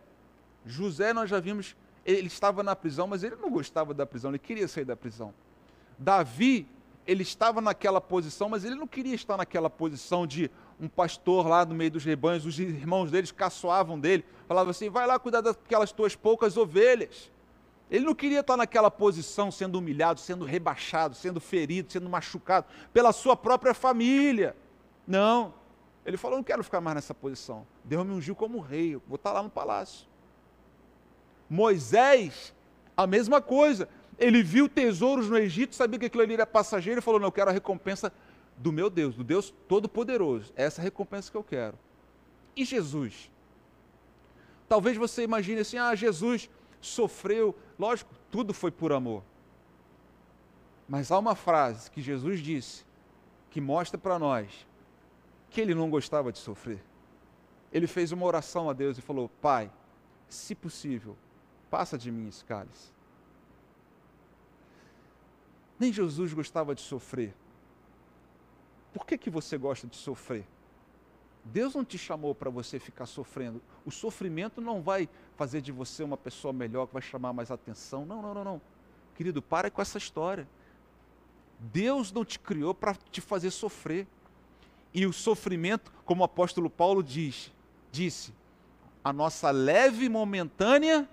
José, 0.66 1.14
nós 1.14 1.30
já 1.30 1.40
vimos, 1.40 1.76
ele 2.06 2.28
estava 2.28 2.64
na 2.64 2.76
prisão, 2.76 3.08
mas 3.08 3.24
ele 3.24 3.36
não 3.36 3.50
gostava 3.50 3.94
da 3.94 4.06
prisão, 4.06 4.32
ele 4.32 4.40
queria 4.40 4.68
sair 4.68 4.86
da 4.86 4.96
prisão. 4.96 5.34
Davi, 5.98 6.68
ele 7.06 7.24
estava 7.24 7.60
naquela 7.60 8.00
posição, 8.00 8.50
mas 8.50 8.64
ele 8.64 8.76
não 8.76 8.88
queria 8.88 9.16
estar 9.16 9.36
naquela 9.36 9.70
posição 9.70 10.28
de 10.28 10.50
um 10.80 10.88
pastor 10.88 11.48
lá 11.48 11.66
no 11.66 11.74
meio 11.74 11.92
dos 11.92 12.06
rebanhos, 12.06 12.46
os 12.46 12.60
irmãos 12.60 13.12
deles 13.12 13.32
caçoavam 13.32 14.00
dele, 14.00 14.24
falavam 14.48 14.72
assim: 14.72 14.90
vai 14.90 15.08
lá 15.08 15.18
cuidar 15.18 15.42
daquelas 15.42 15.92
tuas 15.92 16.16
poucas 16.16 16.56
ovelhas. 16.56 17.32
Ele 17.90 18.06
não 18.06 18.14
queria 18.14 18.42
estar 18.42 18.56
naquela 18.56 18.92
posição, 18.92 19.52
sendo 19.52 19.80
humilhado, 19.80 20.20
sendo 20.20 20.46
rebaixado, 20.46 21.16
sendo 21.16 21.40
ferido, 21.40 21.92
sendo 21.92 22.10
machucado 22.10 22.68
pela 22.94 23.12
sua 23.12 23.36
própria 23.36 23.74
família. 23.74 24.56
Não. 25.08 25.54
Ele 26.06 26.18
falou: 26.18 26.38
não 26.38 26.44
quero 26.44 26.64
ficar 26.64 26.82
mais 26.82 26.96
nessa 26.96 27.14
posição. 27.14 27.66
Deus 27.84 28.06
me 28.06 28.14
ungiu 28.14 28.36
como 28.36 28.60
rei, 28.60 28.96
vou 29.08 29.16
estar 29.16 29.32
lá 29.32 29.42
no 29.42 29.50
palácio. 29.50 30.08
Moisés, 31.50 32.54
a 32.96 33.08
mesma 33.08 33.42
coisa. 33.42 33.90
Ele 34.18 34.44
viu 34.44 34.68
tesouros 34.68 35.30
no 35.30 35.38
Egito, 35.38 35.76
sabia 35.76 35.98
que 35.98 36.08
aquilo 36.08 36.22
ali 36.24 36.34
era 36.34 36.46
passageiro 36.46 37.00
e 37.00 37.02
falou: 37.02 37.20
Não, 37.20 37.28
eu 37.28 37.32
quero 37.32 37.50
a 37.50 37.54
recompensa 37.54 38.12
do 38.58 38.72
meu 38.72 38.90
Deus, 38.90 39.16
do 39.16 39.24
Deus 39.24 39.54
Todo-Poderoso. 39.68 40.52
É 40.56 40.66
essa 40.66 40.82
recompensa 40.82 41.32
que 41.32 41.38
eu 41.38 41.44
quero. 41.44 41.80
E 42.56 42.66
Jesus? 42.66 43.32
Talvez 44.68 44.98
você 44.98 45.24
imagine 45.24 45.62
assim: 45.62 45.78
Ah, 45.78 45.96
Jesus 45.96 46.50
sofreu. 46.82 47.56
Lógico, 47.80 48.14
tudo 48.30 48.54
foi 48.54 48.70
por 48.70 48.92
amor. 48.92 49.24
Mas 50.88 51.12
há 51.12 51.18
uma 51.18 51.34
frase 51.34 51.90
que 51.90 52.02
Jesus 52.02 52.42
disse 52.42 52.84
que 53.50 53.62
mostra 53.62 53.98
para 53.98 54.20
nós 54.20 54.68
que 55.50 55.62
ele 55.62 55.74
não 55.74 55.90
gostava 55.90 56.32
de 56.32 56.40
sofrer. 56.40 56.84
Ele 57.72 57.88
fez 57.88 58.12
uma 58.12 58.26
oração 58.26 58.70
a 58.70 58.74
Deus 58.74 58.98
e 58.98 59.02
falou: 59.02 59.30
Pai, 59.42 59.72
se 60.28 60.54
possível, 60.54 61.16
passa 61.70 61.98
de 61.98 62.12
mim 62.12 62.28
esse 62.28 62.44
cálice. 62.44 62.92
Nem 65.80 65.94
Jesus 65.94 66.34
gostava 66.34 66.76
de 66.76 66.82
sofrer. 66.82 67.34
Por 68.94 69.06
que, 69.06 69.18
que 69.18 69.30
você 69.30 69.58
gosta 69.58 69.88
de 69.88 69.96
sofrer? 69.96 70.46
Deus 71.46 71.74
não 71.74 71.86
te 71.86 71.98
chamou 71.98 72.36
para 72.36 72.50
você 72.50 72.80
ficar 72.80 73.06
sofrendo. 73.06 73.62
O 73.86 73.92
sofrimento 73.92 74.62
não 74.62 74.82
vai 74.82 75.10
fazer 75.36 75.62
de 75.62 75.72
você 75.72 76.04
uma 76.04 76.18
pessoa 76.18 76.54
melhor, 76.54 76.88
que 76.88 76.94
vai 76.94 77.02
chamar 77.02 77.34
mais 77.34 77.50
atenção. 77.50 78.06
Não, 78.06 78.22
não, 78.22 78.34
não, 78.34 78.44
não. 78.44 78.62
Querido, 79.16 79.42
para 79.42 79.72
com 79.72 79.82
essa 79.82 79.98
história. 79.98 80.48
Deus 81.60 82.12
não 82.12 82.24
te 82.24 82.40
criou 82.40 82.74
para 82.74 82.96
te 83.12 83.20
fazer 83.20 83.52
sofrer. 83.52 84.08
E 84.94 85.06
o 85.06 85.14
sofrimento, 85.14 85.92
como 86.06 86.22
o 86.22 86.26
apóstolo 86.26 86.70
Paulo 86.70 87.04
diz, 87.04 87.52
disse, 87.92 88.34
a 89.04 89.14
nossa 89.14 89.52
leve 89.52 90.06
e 90.06 90.10
momentânea 90.10 91.08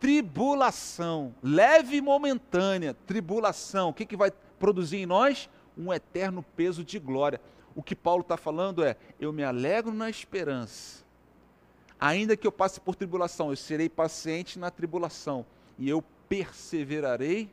tribulação, 0.00 1.34
leve 1.42 1.96
e 1.96 2.00
momentânea 2.00 2.94
tribulação, 3.06 3.88
o 3.88 3.94
que, 3.94 4.04
que 4.04 4.16
vai 4.16 4.30
produzir 4.58 4.98
em 4.98 5.06
nós? 5.06 5.48
Um 5.78 5.92
eterno 5.92 6.42
peso 6.54 6.84
de 6.84 6.98
glória. 6.98 7.40
O 7.74 7.82
que 7.82 7.94
Paulo 7.94 8.22
está 8.22 8.36
falando 8.36 8.84
é: 8.84 8.96
eu 9.18 9.32
me 9.32 9.42
alegro 9.42 9.92
na 9.92 10.08
esperança. 10.08 11.04
Ainda 11.98 12.36
que 12.36 12.46
eu 12.46 12.52
passe 12.52 12.80
por 12.80 12.94
tribulação, 12.94 13.50
eu 13.50 13.56
serei 13.56 13.88
paciente 13.88 14.58
na 14.58 14.70
tribulação 14.70 15.46
e 15.78 15.88
eu 15.88 16.02
perseverarei 16.28 17.50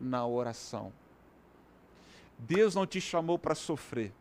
na 0.00 0.26
oração. 0.26 0.92
Deus 2.38 2.74
não 2.74 2.86
te 2.86 3.00
chamou 3.00 3.38
para 3.38 3.54
sofrer. 3.54 4.12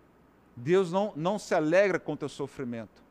Deus 0.55 0.91
não, 0.91 1.13
não 1.15 1.39
se 1.39 1.53
alegra 1.53 1.99
com 1.99 2.13
o 2.13 2.17
teu 2.17 2.29
sofrimento. 2.29 3.01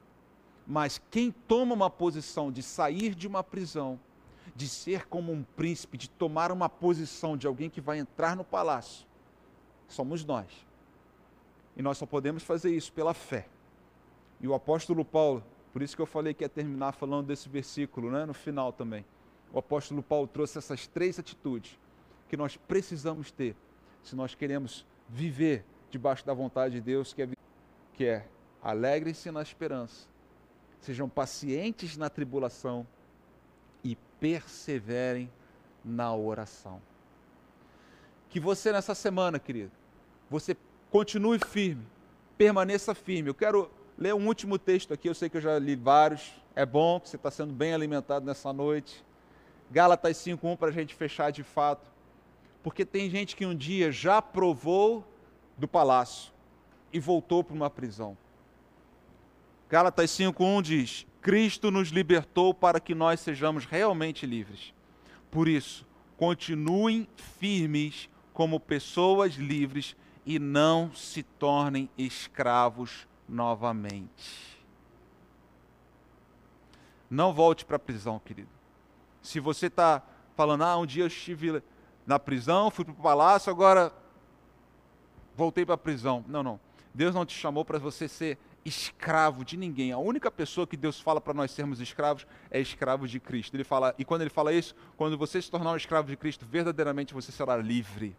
Mas 0.67 1.01
quem 1.11 1.31
toma 1.31 1.75
uma 1.75 1.89
posição 1.89 2.53
de 2.53 2.63
sair 2.63 3.15
de 3.15 3.27
uma 3.27 3.43
prisão 3.43 3.99
de 4.59 4.69
ser 4.69 5.07
como 5.07 5.33
um 5.33 5.45
príncipe, 5.45 5.97
de 5.97 6.11
tomar 6.11 6.51
uma 6.51 6.69
posição 6.69 7.37
de 7.37 7.47
alguém 7.47 7.71
que 7.71 7.81
vai 7.81 8.01
entrar 8.01 8.35
no 8.35 8.43
palácio, 8.43 9.07
somos 9.87 10.25
nós. 10.25 10.49
E 11.79 11.83
nós 11.83 11.97
só 11.97 12.05
podemos 12.05 12.43
fazer 12.43 12.75
isso 12.75 12.93
pela 12.93 13.15
fé. 13.15 13.47
E 14.41 14.49
o 14.49 14.53
apóstolo 14.53 15.05
Paulo, 15.05 15.45
por 15.73 15.81
isso 15.81 15.95
que 15.95 16.03
eu 16.03 16.07
falei 16.07 16.35
que 16.35 16.43
ia 16.43 16.49
terminar 16.49 16.93
falando 16.93 17.29
desse 17.29 17.49
versículo, 17.49 18.11
né, 18.11 18.27
no 18.27 18.35
final 18.35 18.73
também. 18.73 19.05
O 19.53 19.61
apóstolo 19.61 20.03
Paulo 20.03 20.27
trouxe 20.27 20.59
essas 20.59 20.89
três 20.89 21.19
atitudes 21.21 21.79
que 22.29 22.37
nós 22.37 22.57
precisamos 22.57 23.31
ter 23.31 23.55
se 24.03 24.17
nós 24.17 24.35
queremos 24.35 24.85
viver 25.09 25.65
debaixo 25.91 26.27
da 26.27 26.35
vontade 26.35 26.75
de 26.75 26.81
Deus, 26.81 27.13
que 27.13 27.23
é, 27.23 27.29
que 27.95 28.05
é 28.05 28.27
alegrem-se 28.63 29.31
na 29.31 29.41
esperança, 29.41 30.07
sejam 30.81 31.09
pacientes 31.09 31.97
na 31.97 32.11
tribulação 32.11 32.87
e 33.83 33.97
perseverem 34.19 35.31
na 35.85 36.15
oração. 36.15 36.81
Que 38.29 38.39
você 38.39 38.73
nessa 38.73 38.95
semana, 38.95 39.39
querido, 39.39 39.71
você 40.29 40.55
continue 40.91 41.39
firme, 41.39 41.85
permaneça 42.37 42.95
firme. 42.95 43.31
Eu 43.31 43.35
quero 43.35 43.71
ler 43.97 44.15
um 44.15 44.27
último 44.27 44.59
texto 44.59 44.95
aqui, 44.95 45.09
eu 45.09 45.15
sei 45.15 45.29
que 45.29 45.37
eu 45.37 45.41
já 45.41 45.59
li 45.59 45.75
vários, 45.75 46.33
é 46.55 46.65
bom 46.65 47.01
que 47.01 47.09
você 47.09 47.17
está 47.17 47.31
sendo 47.31 47.53
bem 47.53 47.75
alimentado 47.75 48.25
nessa 48.25 48.53
noite. 48.53 49.05
Gálatas 49.71 50.17
5.1 50.17 50.57
para 50.57 50.69
a 50.69 50.73
gente 50.73 50.95
fechar 50.95 51.31
de 51.31 51.43
fato. 51.43 51.91
Porque 52.63 52.85
tem 52.85 53.09
gente 53.11 53.37
que 53.37 53.47
um 53.47 53.55
dia 53.55 53.93
já 53.93 54.21
provou 54.21 55.07
do 55.57 55.69
palácio 55.69 56.33
e 56.93 56.99
voltou 56.99 57.45
para 57.45 57.55
uma 57.55 57.71
prisão. 57.71 58.17
Gálatas 59.69 60.11
5.1 60.11 60.63
diz: 60.63 61.07
Cristo 61.21 61.71
nos 61.71 61.89
libertou 61.89 62.55
para 62.55 62.81
que 62.81 62.95
nós 62.95 63.21
sejamos 63.21 63.65
realmente 63.65 64.27
livres. 64.27 64.73
Por 65.31 65.47
isso, 65.47 65.87
continuem 66.17 67.07
firmes 67.39 68.09
como 68.33 68.59
pessoas 68.59 69.35
livres 69.35 69.95
e 70.29 70.39
não 70.39 70.93
se 70.95 71.23
tornem 71.23 71.89
escravos 71.97 73.09
novamente. 73.27 74.63
Não 77.09 77.33
volte 77.33 77.65
para 77.65 77.77
a 77.77 77.79
prisão, 77.79 78.19
querido. 78.23 78.51
Se 79.23 79.41
você 79.41 79.69
está 79.69 80.03
falando, 80.37 80.65
ah, 80.65 80.77
um 80.77 80.85
dia 80.85 81.05
eu 81.05 81.07
estive 81.07 81.63
na 82.07 82.19
prisão, 82.19 82.71
fui 82.71 82.85
para 82.85 82.93
o 82.93 82.97
palácio, 82.97 83.51
agora 83.51 83.91
voltei 85.35 85.65
para 85.65 85.77
a 85.77 85.79
prisão. 85.79 86.23
Não, 86.29 86.43
não. 86.43 86.61
Deus 86.93 87.15
não 87.15 87.25
te 87.25 87.35
chamou 87.35 87.65
para 87.65 87.79
você 87.79 88.07
ser 88.07 88.37
escravo 88.67 89.43
de 89.47 89.57
ninguém. 89.57 89.93
A 89.93 89.99
única 89.99 90.31
pessoa 90.31 90.67
que 90.67 90.77
Deus 90.77 91.01
fala 91.01 91.23
para 91.23 91.33
nós 91.33 91.53
sermos 91.53 91.81
escravos 91.81 92.27
é 92.51 92.61
escravo 92.61 93.09
de 93.09 93.19
Cristo. 93.19 93.57
Ele 93.57 93.65
fala, 93.65 93.95
e 93.97 94.05
quando 94.05 94.21
ele 94.21 94.31
fala 94.31 94.53
isso, 94.53 94.75
quando 94.95 95.17
você 95.17 95.41
se 95.41 95.51
tornar 95.51 95.73
um 95.73 95.77
escravo 95.77 96.07
de 96.07 96.19
Cristo, 96.19 96.45
verdadeiramente 96.45 97.15
você 97.15 97.33
será 97.33 97.57
livre. 97.57 98.15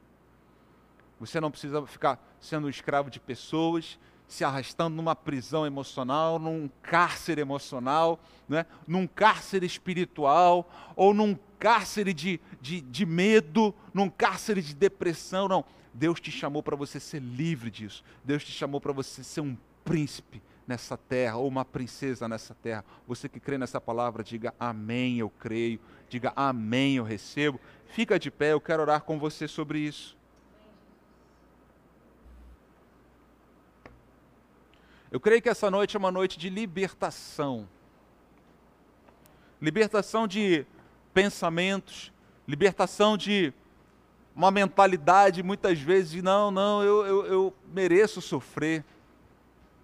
Você 1.19 1.39
não 1.39 1.51
precisa 1.51 1.86
ficar 1.86 2.19
sendo 2.39 2.67
um 2.67 2.69
escravo 2.69 3.10
de 3.10 3.19
pessoas, 3.19 3.99
se 4.27 4.43
arrastando 4.43 4.95
numa 4.95 5.15
prisão 5.15 5.65
emocional, 5.65 6.38
num 6.38 6.69
cárcere 6.84 7.41
emocional, 7.41 8.19
né? 8.47 8.65
num 8.88 9.08
cárcere 9.08 9.65
espiritual, 9.65 10.71
ou 10.95 11.13
num 11.13 11.36
cárcere 11.58 12.13
de, 12.13 12.39
de, 12.62 12.79
de 12.79 13.05
medo, 13.05 13.73
num 13.93 14.10
cárcere 14.10 14.62
de 14.62 14.75
depressão. 14.75 15.47
Não. 15.47 15.65
Deus 15.91 16.19
te 16.19 16.32
chamou 16.32 16.62
para 16.62 16.75
você 16.75 16.99
ser 16.99 17.19
livre 17.21 17.71
disso. 17.71 18.03
Deus 18.23 18.45
te 18.45 18.51
chamou 18.51 18.79
para 18.79 18.93
você 18.93 19.23
ser 19.23 19.41
um 19.41 19.58
príncipe 19.84 20.41
nessa 20.67 20.95
terra, 20.95 21.38
ou 21.38 21.47
uma 21.47 21.65
princesa 21.65 22.27
nessa 22.27 22.53
terra. 22.53 22.86
Você 23.08 23.27
que 23.27 23.39
crê 23.39 23.58
nessa 23.58 23.82
palavra, 23.82 24.23
diga 24.23 24.53
amém, 24.60 25.17
eu 25.17 25.29
creio. 25.32 25.79
Diga 26.08 26.32
amém, 26.36 26.97
eu 26.97 27.03
recebo. 27.03 27.60
Fica 27.88 28.19
de 28.19 28.29
pé, 28.29 28.53
eu 28.53 28.62
quero 28.62 28.84
orar 28.84 29.01
com 29.01 29.17
você 29.17 29.47
sobre 29.47 29.79
isso. 29.79 30.18
Eu 35.12 35.19
creio 35.19 35.41
que 35.41 35.50
essa 35.50 35.72
noite 35.72 35.95
é 35.95 36.00
uma 36.00 36.12
noite 36.12 36.38
de 36.38 36.50
libertação. 36.50 37.67
Libertação 39.60 40.28
de 40.28 40.65
pensamentos, 41.13 42.13
libertação 42.48 43.17
de 43.17 43.52
uma 44.36 44.52
mentalidade 44.52 45.41
muitas 45.41 45.80
vezes 45.80 46.12
de 46.12 46.22
não, 46.22 46.52
não, 46.52 46.84
eu, 46.84 47.06
eu, 47.06 47.26
eu 47.26 47.54
mereço 47.74 48.22
sofrer. 48.22 48.86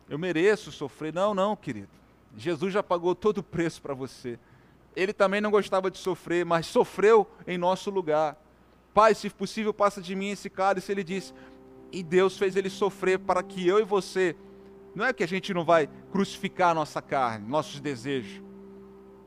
Eu 0.07 0.19
mereço 0.19 0.71
sofrer. 0.71 1.11
Não, 1.11 1.33
não, 1.33 1.55
querido. 1.55 1.89
Jesus 2.37 2.71
já 2.71 2.83
pagou 2.83 3.15
todo 3.15 3.39
o 3.39 3.43
preço 3.43 3.81
para 3.81 3.93
você. 3.93 4.37
Ele 4.95 5.11
também 5.11 5.41
não 5.41 5.49
gostava 5.49 5.89
de 5.89 5.97
sofrer, 5.97 6.45
mas 6.45 6.67
sofreu 6.67 7.27
em 7.47 7.57
nosso 7.57 7.89
lugar. 7.89 8.37
Pai, 8.93 9.15
se 9.15 9.29
possível, 9.29 9.73
passa 9.73 10.01
de 10.01 10.15
mim 10.15 10.29
esse 10.29 10.49
cálice. 10.49 10.91
Ele 10.91 11.03
disse, 11.03 11.33
e 11.91 12.03
Deus 12.03 12.37
fez 12.37 12.55
ele 12.55 12.69
sofrer 12.69 13.17
para 13.19 13.41
que 13.41 13.67
eu 13.67 13.79
e 13.79 13.83
você 13.83 14.35
não 14.95 15.05
é 15.05 15.11
que 15.11 15.23
a 15.23 15.27
gente 15.27 15.53
não 15.53 15.65
vai 15.65 15.89
crucificar 16.09 16.73
nossa 16.73 17.01
carne, 17.01 17.47
nossos 17.47 17.81
desejos. 17.81 18.41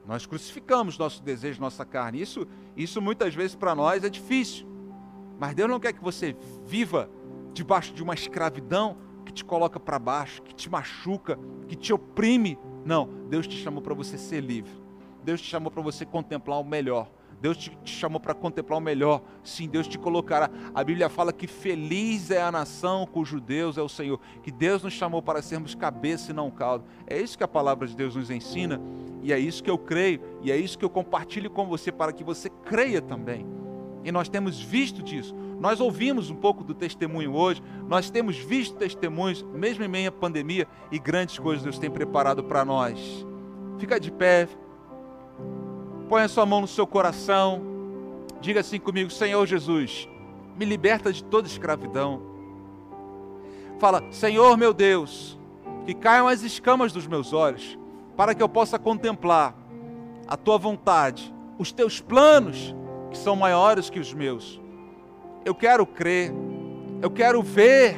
Nós 0.06 0.24
crucificamos 0.24 0.96
nosso 0.96 1.22
desejo, 1.22 1.60
nossa 1.60 1.84
carne. 1.84 2.20
Isso, 2.20 2.48
isso 2.74 3.02
muitas 3.02 3.34
vezes 3.34 3.54
para 3.54 3.74
nós 3.74 4.02
é 4.02 4.08
difícil. 4.08 4.66
Mas 5.38 5.54
Deus 5.54 5.68
não 5.68 5.78
quer 5.78 5.92
que 5.92 6.02
você 6.02 6.34
viva 6.64 7.10
debaixo 7.52 7.92
de 7.92 8.02
uma 8.02 8.14
escravidão 8.14 8.96
que 9.26 9.32
te 9.32 9.44
coloca 9.44 9.78
para 9.78 9.98
baixo, 9.98 10.42
que 10.42 10.54
te 10.54 10.70
machuca, 10.70 11.38
que 11.68 11.76
te 11.76 11.92
oprime. 11.92 12.58
Não, 12.86 13.06
Deus 13.28 13.46
te 13.46 13.56
chamou 13.56 13.82
para 13.82 13.92
você 13.92 14.16
ser 14.16 14.40
livre. 14.40 14.72
Deus 15.22 15.42
te 15.42 15.50
chamou 15.50 15.70
para 15.70 15.82
você 15.82 16.06
contemplar 16.06 16.58
o 16.58 16.64
melhor. 16.64 17.10
Deus 17.40 17.56
te, 17.56 17.70
te 17.84 17.94
chamou 17.94 18.18
para 18.20 18.34
contemplar 18.34 18.78
o 18.78 18.82
melhor. 18.82 19.22
Sim, 19.42 19.68
Deus 19.68 19.86
te 19.86 19.98
colocará. 19.98 20.50
A 20.74 20.82
Bíblia 20.82 21.08
fala 21.08 21.32
que 21.32 21.46
feliz 21.46 22.30
é 22.30 22.42
a 22.42 22.50
nação 22.50 23.06
cujo 23.06 23.40
Deus 23.40 23.78
é 23.78 23.82
o 23.82 23.88
Senhor. 23.88 24.20
Que 24.42 24.50
Deus 24.50 24.82
nos 24.82 24.92
chamou 24.92 25.22
para 25.22 25.42
sermos 25.42 25.74
cabeça 25.74 26.30
e 26.30 26.34
não 26.34 26.50
cauda. 26.50 26.84
É 27.06 27.20
isso 27.20 27.38
que 27.38 27.44
a 27.44 27.48
palavra 27.48 27.86
de 27.86 27.94
Deus 27.96 28.16
nos 28.16 28.30
ensina. 28.30 28.80
E 29.22 29.32
é 29.32 29.38
isso 29.38 29.62
que 29.62 29.70
eu 29.70 29.78
creio. 29.78 30.20
E 30.42 30.50
é 30.50 30.56
isso 30.56 30.78
que 30.78 30.84
eu 30.84 30.90
compartilho 30.90 31.50
com 31.50 31.66
você 31.66 31.92
para 31.92 32.12
que 32.12 32.24
você 32.24 32.48
creia 32.48 33.00
também. 33.00 33.46
E 34.04 34.12
nós 34.12 34.28
temos 34.28 34.60
visto 34.60 35.02
disso. 35.02 35.34
Nós 35.60 35.80
ouvimos 35.80 36.30
um 36.30 36.36
pouco 36.36 36.62
do 36.62 36.72
testemunho 36.72 37.34
hoje, 37.34 37.62
nós 37.88 38.10
temos 38.10 38.38
visto 38.38 38.76
testemunhos, 38.76 39.42
mesmo 39.52 39.82
em 39.82 39.88
meio 39.88 40.08
à 40.08 40.12
pandemia, 40.12 40.68
e 40.90 41.00
grandes 41.00 41.36
coisas 41.38 41.64
Deus 41.64 41.78
tem 41.80 41.90
preparado 41.90 42.44
para 42.44 42.64
nós. 42.64 43.26
Fica 43.78 43.98
de 43.98 44.10
pé, 44.12 44.48
Põe 46.08 46.22
a 46.22 46.28
sua 46.28 46.46
mão 46.46 46.62
no 46.62 46.66
seu 46.66 46.86
coração. 46.86 47.60
Diga 48.40 48.60
assim 48.60 48.78
comigo: 48.78 49.10
Senhor 49.10 49.46
Jesus, 49.46 50.08
me 50.56 50.64
liberta 50.64 51.12
de 51.12 51.22
toda 51.22 51.46
escravidão. 51.46 52.22
Fala: 53.78 54.02
Senhor 54.10 54.56
meu 54.56 54.72
Deus, 54.72 55.38
que 55.84 55.92
caiam 55.92 56.26
as 56.26 56.42
escamas 56.42 56.92
dos 56.92 57.06
meus 57.06 57.34
olhos, 57.34 57.78
para 58.16 58.34
que 58.34 58.42
eu 58.42 58.48
possa 58.48 58.78
contemplar 58.78 59.54
a 60.26 60.34
tua 60.34 60.56
vontade, 60.56 61.32
os 61.58 61.72
teus 61.72 62.00
planos, 62.00 62.74
que 63.10 63.18
são 63.18 63.36
maiores 63.36 63.90
que 63.90 64.00
os 64.00 64.14
meus. 64.14 64.58
Eu 65.44 65.54
quero 65.54 65.84
crer, 65.84 66.32
eu 67.02 67.10
quero 67.10 67.42
ver 67.42 67.96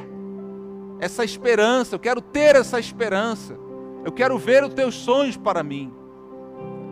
essa 0.98 1.24
esperança, 1.24 1.94
eu 1.94 1.98
quero 2.00 2.20
ter 2.20 2.56
essa 2.56 2.80
esperança, 2.80 3.56
eu 4.04 4.10
quero 4.10 4.36
ver 4.36 4.64
os 4.64 4.74
teus 4.74 4.96
sonhos 4.96 5.36
para 5.36 5.62
mim 5.62 5.99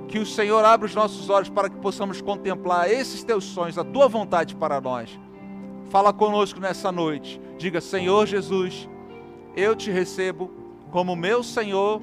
que 0.09 0.19
o 0.19 0.27
Senhor 0.27 0.65
abra 0.65 0.87
os 0.87 0.95
nossos 0.95 1.29
olhos 1.29 1.51
para 1.51 1.69
que 1.69 1.77
possamos 1.77 2.21
contemplar 2.21 2.91
esses 2.91 3.23
teus 3.23 3.45
sonhos, 3.45 3.77
a 3.77 3.85
tua 3.85 4.09
vontade 4.09 4.57
para 4.57 4.81
nós. 4.81 5.19
Fala 5.91 6.13
conosco 6.13 6.59
nessa 6.59 6.91
noite. 6.91 7.41
Diga: 7.59 7.81
Senhor 7.81 8.27
Jesus, 8.27 8.89
eu 9.55 9.77
te 9.77 9.91
recebo 9.91 10.51
como 10.91 11.15
meu 11.15 11.43
Senhor 11.43 12.01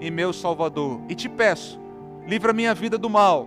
e 0.00 0.10
meu 0.10 0.32
Salvador. 0.32 1.00
E 1.08 1.14
te 1.14 1.28
peço, 1.28 1.78
livra 2.26 2.54
minha 2.54 2.74
vida 2.74 2.96
do 2.96 3.10
mal. 3.10 3.46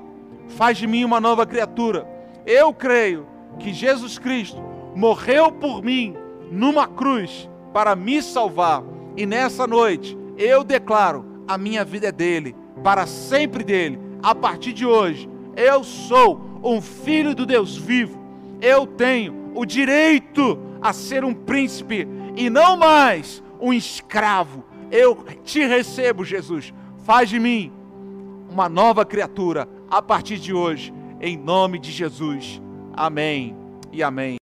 Faz 0.50 0.78
de 0.78 0.86
mim 0.86 1.04
uma 1.04 1.20
nova 1.20 1.46
criatura. 1.46 2.08
Eu 2.46 2.72
creio 2.72 3.28
que 3.58 3.74
Jesus 3.74 4.20
Cristo 4.20 4.62
morreu 4.96 5.52
por 5.52 5.84
mim 5.84 6.16
numa 6.52 6.88
cruz 6.88 7.50
para 7.74 7.96
me 7.96 8.22
salvar. 8.22 8.84
E 9.18 9.26
nessa 9.26 9.66
noite 9.66 10.16
eu 10.38 10.64
declaro: 10.64 11.26
a 11.48 11.58
minha 11.58 11.84
vida 11.84 12.08
é 12.10 12.12
dele 12.12 12.56
para 12.86 13.08
sempre 13.08 13.64
dele. 13.64 14.00
A 14.22 14.36
partir 14.36 14.72
de 14.72 14.86
hoje, 14.86 15.28
eu 15.58 15.84
sou 15.84 16.40
um 16.64 16.80
filho 16.80 17.34
do 17.34 17.44
Deus 17.44 17.76
vivo. 17.76 18.24
Eu 18.62 18.86
tenho 18.86 19.52
o 19.56 19.66
direito 19.66 20.60
a 20.80 20.94
ser 20.94 21.26
um 21.26 21.34
príncipe 21.34 22.08
e 22.38 22.48
não 22.48 22.78
mais 22.78 23.42
um 23.60 23.74
escravo. 23.74 24.64
Eu 24.92 25.26
te 25.44 25.66
recebo, 25.66 26.24
Jesus. 26.24 26.72
Faz 27.04 27.28
de 27.28 27.40
mim 27.40 27.74
uma 28.52 28.70
nova 28.70 29.04
criatura 29.04 29.68
a 29.90 30.00
partir 30.00 30.38
de 30.38 30.54
hoje, 30.54 30.94
em 31.20 31.36
nome 31.36 31.80
de 31.80 31.92
Jesus. 31.92 32.62
Amém 32.94 33.56
e 33.92 34.04
amém. 34.04 34.34